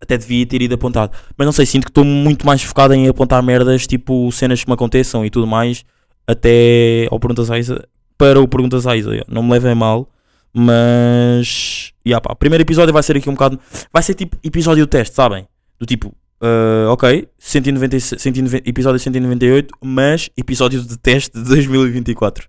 até 0.00 0.16
devia 0.16 0.46
ter 0.46 0.62
ido 0.62 0.74
apontado. 0.74 1.12
Mas 1.36 1.46
não 1.46 1.52
sei, 1.52 1.66
sinto 1.66 1.84
que 1.84 1.90
estou 1.90 2.04
muito 2.04 2.46
mais 2.46 2.62
focado 2.62 2.94
em 2.94 3.08
apontar 3.08 3.42
merdas, 3.42 3.86
tipo, 3.86 4.30
cenas 4.32 4.62
que 4.62 4.70
me 4.70 4.74
aconteçam 4.74 5.24
e 5.24 5.30
tudo 5.30 5.46
mais, 5.46 5.84
até 6.26 7.08
ao 7.10 7.18
Perguntas 7.20 7.50
à 7.50 7.58
Isa, 7.58 7.86
para 8.18 8.40
o 8.40 8.48
Perguntas 8.48 8.84
yeah. 8.84 9.24
Não 9.28 9.42
me 9.42 9.52
levem 9.52 9.74
mal, 9.74 10.08
mas. 10.52 11.92
Yeah, 12.06 12.20
pá, 12.20 12.34
primeiro 12.34 12.62
episódio 12.62 12.92
vai 12.92 13.02
ser 13.02 13.16
aqui 13.16 13.28
um 13.28 13.34
bocado. 13.34 13.58
Vai 13.92 14.02
ser 14.02 14.14
tipo 14.14 14.36
episódio 14.42 14.86
teste, 14.86 15.14
sabem? 15.14 15.46
Do 15.78 15.84
tipo, 15.84 16.14
ah, 16.40 16.90
ok, 16.90 17.28
190, 17.38 18.00
190, 18.00 18.68
episódio 18.68 19.00
198, 19.00 19.74
mas 19.82 20.30
episódio 20.36 20.82
de 20.82 20.98
teste 20.98 21.36
de 21.36 21.44
2024. 21.44 22.48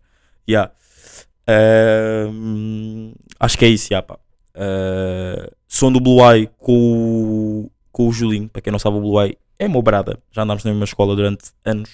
Yeah. 0.50 0.72
Ahm, 1.48 3.14
acho 3.40 3.58
que 3.58 3.66
é 3.66 3.70
isso, 3.70 3.92
yeah, 3.92 4.06
pá. 4.06 4.20
Ah, 4.56 5.50
som 5.68 5.92
do 5.92 6.00
Blue 6.00 6.20
Eye 6.22 6.50
com, 6.58 6.74
o- 6.74 7.72
com 7.92 8.08
o 8.08 8.12
Julinho. 8.14 8.48
Para 8.50 8.62
quem 8.62 8.72
não 8.72 8.80
sabe, 8.80 8.98
o 8.98 9.02
Blue 9.02 9.22
Eye 9.22 9.38
é 9.60 9.68
meu 9.68 9.82
brada. 9.82 10.20
Já 10.32 10.44
andámos 10.44 10.64
na 10.64 10.72
mesma 10.72 10.86
escola 10.86 11.16
durante 11.16 11.46
anos. 11.66 11.90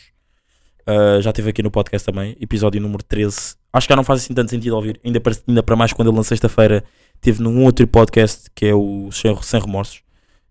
Ah, 0.86 1.20
já 1.22 1.30
esteve 1.30 1.50
aqui 1.50 1.64
no 1.64 1.72
podcast 1.72 2.06
também, 2.06 2.36
episódio 2.42 2.82
número 2.82 3.02
13. 3.04 3.56
Acho 3.72 3.88
que 3.88 3.92
já 3.94 3.96
não 3.96 4.04
faz 4.04 4.22
assim 4.22 4.34
tanto 4.34 4.50
sentido 4.52 4.76
ouvir, 4.76 5.00
ainda 5.04 5.20
para, 5.20 5.34
ainda 5.48 5.64
para 5.64 5.76
mais 5.76 5.94
quando 5.94 6.10
ele 6.10 6.18
na 6.18 6.24
sexta-feira 6.24 6.84
teve 7.22 7.42
num 7.42 7.64
outro 7.64 7.88
podcast 7.88 8.50
que 8.54 8.66
é 8.66 8.74
o 8.76 9.10
Sem, 9.12 9.36
Sem 9.42 9.62
Remorsos. 9.62 10.02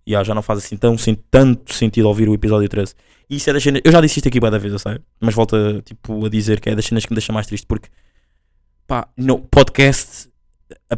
E 0.06 0.16
ah, 0.16 0.24
já 0.24 0.34
não 0.34 0.42
faz 0.42 0.58
assim 0.60 0.76
tão, 0.76 0.96
sem, 0.98 1.14
tanto 1.14 1.72
sentido 1.74 2.08
ouvir 2.08 2.28
o 2.28 2.34
episódio 2.34 2.68
13. 2.68 2.94
E 3.30 3.36
isso 3.36 3.48
é 3.50 3.52
das 3.52 3.62
cenas. 3.62 3.82
Eu 3.84 3.92
já 3.92 4.00
disse 4.00 4.18
isto 4.18 4.28
aqui 4.28 4.40
bué 4.40 4.50
da 4.50 4.58
vez, 4.58 4.72
eu 4.72 4.78
sei. 4.78 4.98
Mas 5.20 5.34
volto 5.34 5.54
a, 5.54 5.80
tipo, 5.82 6.24
a 6.24 6.28
dizer 6.28 6.60
que 6.60 6.70
é 6.70 6.74
das 6.74 6.86
cenas 6.86 7.04
que 7.04 7.12
me 7.12 7.16
deixa 7.16 7.32
mais 7.32 7.46
triste 7.46 7.66
porque 7.66 7.88
pá, 8.86 9.06
no 9.16 9.38
podcast, 9.38 10.28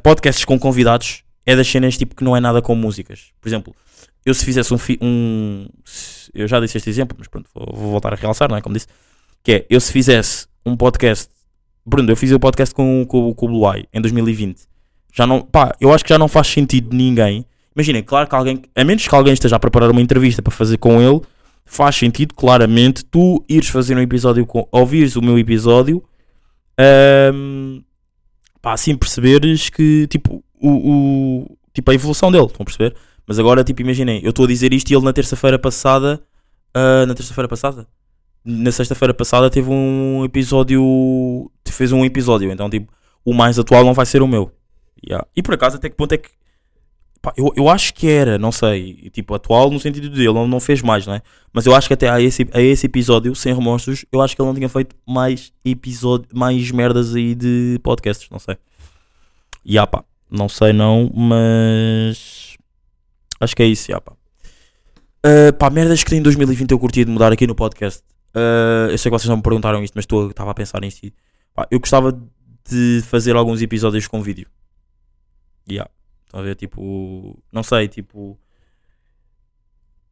podcasts 0.02 0.44
com 0.44 0.58
convidados 0.58 1.22
é 1.46 1.56
das 1.56 1.68
cenas 1.68 1.96
tipo 1.96 2.14
que 2.14 2.24
não 2.24 2.36
é 2.36 2.40
nada 2.40 2.62
com 2.62 2.74
músicas. 2.74 3.32
Por 3.40 3.48
exemplo, 3.48 3.74
eu 4.24 4.32
se 4.34 4.44
fizesse 4.44 4.72
um, 4.72 4.78
um 5.00 5.68
eu 6.32 6.48
já 6.48 6.58
disse 6.60 6.78
este 6.78 6.90
exemplo, 6.90 7.16
mas 7.18 7.28
pronto, 7.28 7.48
vou, 7.54 7.66
vou 7.72 7.90
voltar 7.92 8.12
a 8.12 8.16
realçar, 8.16 8.48
não 8.48 8.56
é? 8.56 8.60
Como 8.60 8.74
disse, 8.74 8.86
que 9.42 9.52
é 9.52 9.66
eu 9.68 9.80
se 9.80 9.92
fizesse 9.92 10.46
um 10.64 10.76
podcast, 10.76 11.28
Bruno, 11.84 12.10
eu 12.10 12.16
fiz 12.16 12.32
o 12.32 12.40
podcast 12.40 12.74
com, 12.74 13.04
com, 13.06 13.34
com 13.34 13.46
o 13.46 13.48
Blue 13.48 13.72
Eye 13.72 13.86
em 13.92 14.00
2020. 14.00 14.62
Já 15.12 15.26
não, 15.26 15.42
pá, 15.42 15.76
eu 15.80 15.92
acho 15.92 16.02
que 16.02 16.10
já 16.10 16.18
não 16.18 16.28
faz 16.28 16.48
sentido 16.48 16.94
ninguém. 16.94 17.46
Imaginem, 17.76 18.02
claro 18.02 18.28
que 18.28 18.34
alguém, 18.34 18.62
a 18.74 18.84
menos 18.84 19.06
que 19.06 19.14
alguém 19.14 19.32
esteja 19.32 19.56
a 19.56 19.58
preparar 19.58 19.90
uma 19.90 20.00
entrevista 20.00 20.40
para 20.40 20.52
fazer 20.52 20.78
com 20.78 21.00
ele, 21.00 21.20
faz 21.64 21.96
sentido 21.96 22.34
claramente 22.34 23.04
tu 23.04 23.44
ires 23.48 23.68
fazer 23.68 23.96
um 23.96 24.00
episódio 24.00 24.46
com, 24.46 24.66
ouvires 24.70 25.16
o 25.16 25.22
meu 25.22 25.38
episódio 25.38 26.02
ahm, 26.78 27.80
pá, 28.60 28.72
assim 28.72 28.96
perceberes 28.96 29.70
que 29.70 30.06
tipo 30.08 30.44
o, 30.68 31.42
o- 31.42 31.58
tipo 31.72 31.90
a 31.90 31.94
evolução 31.94 32.30
dele, 32.30 32.46
estão 32.46 32.62
a 32.62 32.64
perceber? 32.64 32.94
Mas 33.26 33.38
agora 33.38 33.64
tipo 33.64 33.80
imaginem, 33.82 34.20
eu 34.22 34.30
estou 34.30 34.44
a 34.44 34.48
dizer 34.48 34.72
isto 34.72 34.90
e 34.90 34.94
ele 34.94 35.04
na 35.04 35.12
terça-feira 35.12 35.58
passada 35.58 36.22
ah, 36.74 37.06
na 37.06 37.14
terça-feira 37.14 37.48
passada 37.48 37.86
na 38.44 38.70
sexta-feira 38.70 39.14
passada 39.14 39.48
teve 39.48 39.70
um 39.70 40.22
episódio 40.24 41.50
fez 41.66 41.90
um 41.92 42.04
episódio, 42.04 42.50
então 42.52 42.68
tipo 42.70 42.92
o 43.24 43.32
mais 43.32 43.58
atual 43.58 43.84
não 43.84 43.94
vai 43.94 44.06
ser 44.06 44.22
o 44.22 44.28
meu 44.28 44.50
Yeah. 45.06 45.26
e 45.36 45.42
por 45.42 45.54
acaso 45.54 45.76
até 45.76 45.90
que 45.90 45.96
ponto 45.96 46.12
é 46.12 46.16
que 46.16 46.30
pá, 47.20 47.32
eu, 47.36 47.52
eu 47.56 47.68
acho 47.68 47.92
que 47.92 48.08
era, 48.08 48.38
não 48.38 48.50
sei, 48.52 49.10
tipo 49.12 49.34
atual 49.34 49.70
no 49.70 49.78
sentido 49.78 50.08
de 50.08 50.22
ele 50.22 50.32
não, 50.46 50.60
fez 50.60 50.80
mais, 50.80 51.06
não 51.06 51.14
é? 51.14 51.20
Mas 51.52 51.66
eu 51.66 51.74
acho 51.74 51.88
que 51.88 51.92
até 51.94 52.08
a 52.08 52.20
esse, 52.20 52.46
a 52.52 52.60
esse 52.60 52.86
episódio, 52.86 53.34
sem 53.34 53.54
remorsos, 53.54 54.04
eu 54.10 54.22
acho 54.22 54.34
que 54.34 54.40
ele 54.40 54.46
não 54.48 54.54
tinha 54.54 54.68
feito 54.68 54.96
mais 55.06 55.52
episódio, 55.64 56.26
mais 56.34 56.70
merdas 56.70 57.14
aí 57.14 57.34
de 57.34 57.78
podcasts, 57.82 58.30
não 58.30 58.38
sei. 58.38 58.56
E 59.64 59.76
ah, 59.78 59.86
pá, 59.86 60.04
não 60.34 60.48
sei 60.48 60.72
não, 60.72 61.10
mas 61.14 62.56
acho 63.40 63.54
que 63.54 63.62
é 63.62 63.66
isso, 63.66 63.90
já 63.90 64.00
pá. 64.00 64.12
Ah, 65.22 65.52
pá, 65.52 65.70
merdas 65.70 66.02
que 66.02 66.14
em 66.14 66.20
2020 66.20 66.72
eu 66.72 66.78
curtia 66.78 67.04
de 67.04 67.10
mudar 67.10 67.32
aqui 67.32 67.46
no 67.46 67.54
podcast. 67.54 68.02
Ah, 68.34 68.88
eu 68.90 68.98
sei 68.98 69.10
que 69.10 69.18
vocês 69.18 69.28
não 69.28 69.36
me 69.36 69.42
perguntaram 69.42 69.82
isto, 69.82 69.94
mas 69.94 70.06
estava 70.28 70.50
a 70.50 70.54
pensar 70.54 70.80
nisto. 70.80 71.10
pá, 71.54 71.66
eu 71.70 71.78
gostava 71.78 72.12
de 72.68 73.00
fazer 73.06 73.36
alguns 73.36 73.62
episódios 73.62 74.08
com 74.08 74.22
vídeo. 74.22 74.48
Yeah. 75.70 75.90
Estão 76.26 76.40
a 76.40 76.42
ver, 76.42 76.56
tipo, 76.56 77.38
não 77.52 77.62
sei, 77.62 77.86
tipo, 77.86 78.38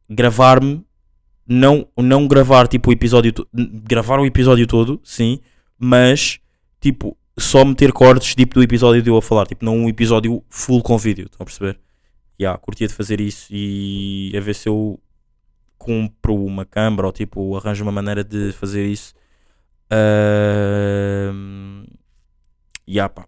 gravar-me, 0.09 0.85
não, 1.45 1.87
não 1.97 2.27
gravar 2.27 2.67
tipo 2.67 2.89
o 2.89 2.93
episódio, 2.93 3.33
gravar 3.53 4.19
o 4.19 4.25
episódio 4.25 4.65
todo, 4.65 5.01
sim, 5.03 5.41
mas 5.77 6.39
tipo, 6.79 7.17
só 7.37 7.65
meter 7.65 7.91
cortes 7.91 8.35
tipo 8.35 8.55
do 8.55 8.63
episódio 8.63 9.01
de 9.01 9.09
eu 9.09 9.17
a 9.17 9.21
falar, 9.21 9.45
tipo, 9.45 9.65
não 9.65 9.77
um 9.77 9.89
episódio 9.89 10.43
full 10.49 10.81
com 10.81 10.97
vídeo, 10.97 11.25
estão 11.25 11.43
a 11.43 11.45
perceber? 11.45 11.79
Yeah, 12.39 12.57
curtia 12.59 12.87
de 12.87 12.93
fazer 12.93 13.21
isso 13.21 13.47
e 13.51 14.33
a 14.35 14.39
ver 14.39 14.55
se 14.55 14.67
eu 14.67 14.99
compro 15.77 16.35
uma 16.35 16.65
câmera 16.65 17.07
ou 17.07 17.13
tipo 17.13 17.55
arranjo 17.57 17.83
uma 17.83 17.91
maneira 17.91 18.23
de 18.23 18.51
fazer 18.53 18.85
isso. 18.85 19.13
Ahm, 19.91 21.85
E 22.87 22.99
ah, 22.99 23.09
pá. 23.09 23.27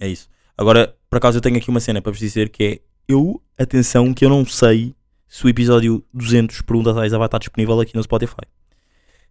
É 0.00 0.08
isso. 0.08 0.28
Agora, 0.56 0.96
por 1.10 1.16
acaso, 1.16 1.38
eu 1.38 1.42
tenho 1.42 1.56
aqui 1.56 1.68
uma 1.70 1.80
cena 1.80 2.00
para 2.00 2.12
vos 2.12 2.20
dizer 2.20 2.48
que 2.50 2.64
é. 2.64 2.80
Eu, 3.08 3.40
atenção, 3.56 4.12
que 4.12 4.24
eu 4.24 4.28
não 4.28 4.44
sei 4.44 4.94
se 5.28 5.44
o 5.44 5.48
episódio 5.48 6.04
200 6.12 6.60
Perguntas 6.62 6.94
vai 6.94 7.06
estar 7.06 7.38
disponível 7.38 7.80
aqui 7.80 7.94
no 7.94 8.02
Spotify. 8.02 8.42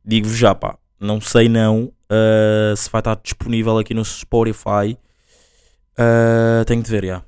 Digo-vos 0.04 0.38
já, 0.38 0.56
pá. 0.56 0.78
Não 1.00 1.20
sei 1.20 1.50
não 1.50 1.92
uh, 2.10 2.76
se 2.76 2.90
vai 2.90 3.00
estar 3.00 3.16
disponível 3.22 3.78
aqui 3.78 3.94
no 3.94 4.04
Spotify. 4.04 4.98
Uh, 5.98 6.66
tenho 6.66 6.82
de 6.82 6.90
ver, 6.90 7.06
já. 7.06 7.24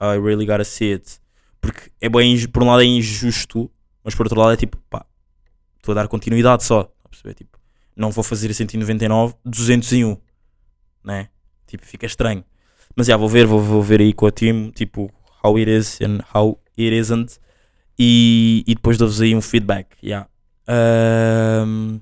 I 0.00 0.18
really 0.18 0.46
gotta 0.46 0.64
see 0.64 0.92
it. 0.92 1.20
Porque 1.60 1.90
é 2.00 2.08
bem, 2.08 2.46
por 2.48 2.62
um 2.62 2.66
lado 2.66 2.82
é 2.82 2.84
injusto, 2.84 3.70
mas 4.04 4.14
por 4.14 4.26
outro 4.26 4.38
lado 4.38 4.52
é 4.52 4.56
tipo, 4.56 4.76
pá, 4.90 5.04
estou 5.76 5.92
a 5.92 5.94
dar 5.96 6.08
continuidade 6.08 6.64
só. 6.64 6.84
Tá 6.84 7.08
perceber? 7.10 7.34
Tipo, 7.34 7.58
não 7.96 8.10
vou 8.10 8.22
fazer 8.22 8.50
a 8.50 8.54
199, 8.54 9.34
201, 9.44 10.16
né? 11.02 11.28
Tipo, 11.66 11.84
fica 11.86 12.06
estranho. 12.06 12.44
Mas 12.94 13.06
já, 13.06 13.16
vou 13.16 13.28
ver, 13.28 13.46
vou, 13.46 13.60
vou 13.60 13.82
ver 13.82 14.00
aí 14.00 14.12
com 14.12 14.26
a 14.26 14.30
team, 14.30 14.70
tipo, 14.70 15.12
how 15.42 15.56
it 15.56 15.70
is 15.70 15.98
and 16.00 16.20
how 16.34 16.60
it 16.78 16.94
isn't. 16.96 17.38
E, 17.98 18.62
e 18.66 18.74
depois 18.74 18.98
dou-vos 18.98 19.20
aí 19.20 19.34
um 19.34 19.40
feedback, 19.40 19.96
yeah. 20.02 20.28
Ahm, 20.68 22.00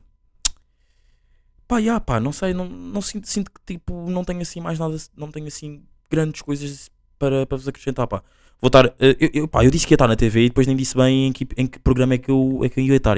pá, 1.69 1.79
yeah, 1.79 2.01
pá, 2.01 2.21
não 2.21 2.33
sei, 2.33 2.55
não, 2.55 2.69
não 2.69 3.01
sinto, 3.03 3.29
sinto 3.29 3.51
que 3.51 3.75
tipo, 3.75 4.11
não 4.11 4.25
tenho 4.25 4.41
assim 4.43 4.61
mais 4.61 4.79
nada, 4.79 4.97
não 5.17 5.31
tenho 5.31 5.47
assim 5.47 5.83
grandes 6.11 6.43
coisas 6.43 6.91
para, 7.19 7.47
para 7.47 7.57
vos 7.57 7.69
acrescentar, 7.69 8.07
pá. 8.07 8.23
Vou 8.61 8.69
estar, 8.69 8.87
eh, 8.99 9.17
eu, 9.21 9.31
eu, 9.35 9.49
pá, 9.49 9.65
eu 9.65 9.71
disse 9.71 9.87
que 9.87 9.93
ia 9.93 9.97
estar 9.97 10.09
na 10.09 10.17
TV 10.17 10.45
e 10.45 10.49
depois 10.49 10.67
nem 10.67 10.77
disse 10.77 10.97
bem 10.97 11.27
em 11.29 11.33
que, 11.33 11.47
em 11.57 11.67
que 11.67 11.79
programa 11.79 12.15
é 12.15 12.19
que 12.19 12.31
eu, 12.31 12.61
é 12.65 12.69
que 12.69 12.81
eu 12.81 12.85
ia 12.85 12.97
estar. 12.97 13.17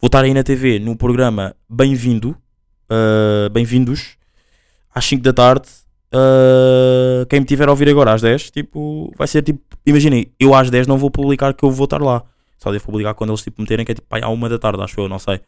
Vou 0.00 0.06
estar 0.08 0.24
aí 0.24 0.34
na 0.34 0.42
TV 0.42 0.78
no 0.78 0.96
programa 0.96 1.54
Bem-vindo, 1.68 2.36
ah, 2.90 3.48
Bem-vindos, 3.50 4.16
às 4.94 5.04
5 5.06 5.22
da 5.22 5.32
tarde. 5.32 5.68
ah, 6.12 7.24
quem 7.28 7.40
me 7.40 7.46
tiver 7.46 7.68
a 7.68 7.70
ouvir 7.70 7.88
agora 7.88 8.12
às 8.12 8.20
10, 8.22 8.50
tipo, 8.50 9.12
vai 9.16 9.26
ser 9.26 9.42
tipo, 9.42 9.60
imaginem, 9.86 10.30
eu 10.38 10.54
às 10.54 10.70
10 10.70 10.86
não 10.86 10.98
vou 10.98 11.10
publicar 11.10 11.54
que 11.54 11.64
eu 11.64 11.70
vou 11.70 11.84
estar 11.84 12.02
lá. 12.02 12.22
Só 12.58 12.70
devo 12.70 12.84
publicar 12.84 13.14
quando 13.14 13.30
eles 13.30 13.42
tipo 13.42 13.60
meterem 13.60 13.84
que 13.84 13.92
é 13.92 13.94
tipo 13.94 14.06
pá, 14.08 14.20
à 14.22 14.28
uma 14.28 14.48
da 14.48 14.58
tarde, 14.58 14.82
acho 14.82 15.00
eu, 15.00 15.08
não 15.08 15.18
sei. 15.18 15.40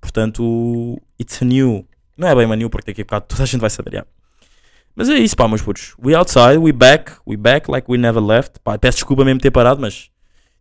Portanto, 0.00 1.00
it's 1.20 1.40
a 1.42 1.44
new. 1.44 1.86
Não 2.16 2.28
é 2.28 2.34
bem 2.34 2.46
uma 2.46 2.56
new 2.56 2.68
porque 2.70 2.90
daqui 2.90 3.02
a 3.02 3.04
bocado 3.04 3.26
toda 3.28 3.42
a 3.42 3.46
gente 3.46 3.60
vai 3.60 3.70
saber. 3.70 3.92
yeah. 3.92 4.08
Mas 4.94 5.08
é 5.08 5.16
isso, 5.18 5.36
pá, 5.36 5.46
meus 5.46 5.62
putos. 5.62 5.94
We 6.04 6.14
outside, 6.14 6.58
we 6.58 6.72
back, 6.72 7.12
we 7.26 7.36
back 7.36 7.70
like 7.70 7.88
we 7.90 7.96
never 7.98 8.22
left. 8.22 8.58
Pá, 8.64 8.76
peço 8.78 8.96
desculpa 8.98 9.24
mesmo 9.24 9.40
ter 9.40 9.50
parado, 9.52 9.80
mas 9.80 10.10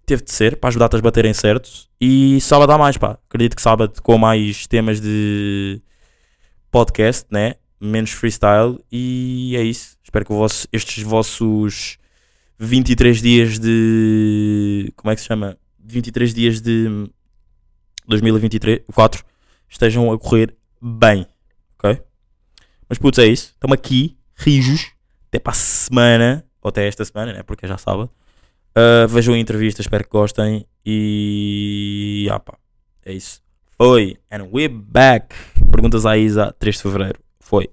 teve 0.06 0.24
de 0.24 0.32
ser 0.32 0.58
para 0.58 0.70
as 0.70 0.76
datas 0.76 1.02
baterem 1.02 1.34
certos. 1.34 1.90
E 2.00 2.40
sábado 2.42 2.72
há 2.72 2.78
mais, 2.78 2.98
pá. 2.98 3.18
Acredito 3.28 3.56
que 3.56 3.62
sábado 3.62 4.00
com 4.04 4.18
mais 4.18 4.68
temas 4.68 5.02
de 5.02 5.82
podcast, 6.70 7.26
né? 7.32 7.56
Menos 7.80 8.12
freestyle. 8.12 8.80
E 8.92 9.56
é 9.58 9.64
isso. 9.64 9.98
Espero 10.04 10.26
que 10.26 10.32
vosso- 10.32 10.68
estes 10.72 11.04
vossos 11.04 11.98
23 12.60 13.22
dias 13.22 13.60
de. 13.60 14.92
Como 14.96 15.12
é 15.12 15.16
que 15.16 15.22
se 15.22 15.28
chama? 15.28 15.58
23 15.84 16.34
dias 16.34 16.62
de 16.62 17.10
2023, 18.08 18.82
4 18.94 19.24
estejam 19.70 20.12
a 20.12 20.18
correr 20.18 20.56
bem, 20.82 21.28
ok? 21.78 22.02
Mas 22.88 22.98
putz, 22.98 23.20
é 23.20 23.28
isso. 23.28 23.52
Estamos 23.54 23.74
aqui, 23.74 24.18
rijos, 24.36 24.92
até 25.28 25.40
para 25.40 25.52
a 25.52 25.56
semana, 25.56 26.46
ou 26.62 26.70
até 26.70 26.88
esta 26.88 27.04
semana, 27.04 27.34
né? 27.34 27.44
Porque 27.44 27.66
é 27.66 27.70
já 27.70 27.78
sábado. 27.78 28.10
Uh, 28.78 29.08
vejam 29.08 29.34
a 29.34 29.38
entrevista, 29.38 29.82
espero 29.82 30.04
que 30.04 30.10
gostem. 30.10 30.66
E. 30.86 32.28
Ah, 32.32 32.40
pá, 32.40 32.58
é 33.06 33.14
isso. 33.14 33.42
Foi. 33.78 34.18
And 34.32 34.44
we're 34.52 34.70
back. 34.74 35.36
Perguntas 35.72 36.06
à 36.06 36.18
Isa, 36.18 36.56
3 36.60 36.76
de 36.76 36.82
Fevereiro. 36.82 37.20
Foi. 37.40 37.70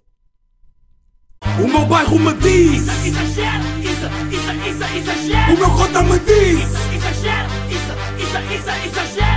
O 1.63 1.69
meu 1.69 1.85
bairro 1.87 2.19
me 2.19 2.33
diz, 2.35 2.89
Exagero, 3.05 3.65
isso, 3.81 4.07
isso, 4.33 4.51
isso, 4.69 4.97
exagero. 4.97 5.55
o 5.55 5.59
meu 5.59 5.71
cota 5.71 6.03
me 6.03 6.19
diz, 6.21 6.94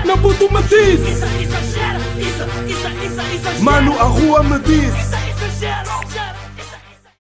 meu 0.07 0.17
puto 0.19 0.49
me 0.53 0.61
diz, 0.63 0.99
Isso, 1.01 1.25
exagero, 1.25 1.99
isso, 2.17 2.43
isso, 2.65 2.87
isso, 3.05 3.21
exagero. 3.35 3.63
mano 3.63 3.91
a 3.99 4.03
rua 4.03 4.41
me 4.43 4.57
diz. 4.59 4.93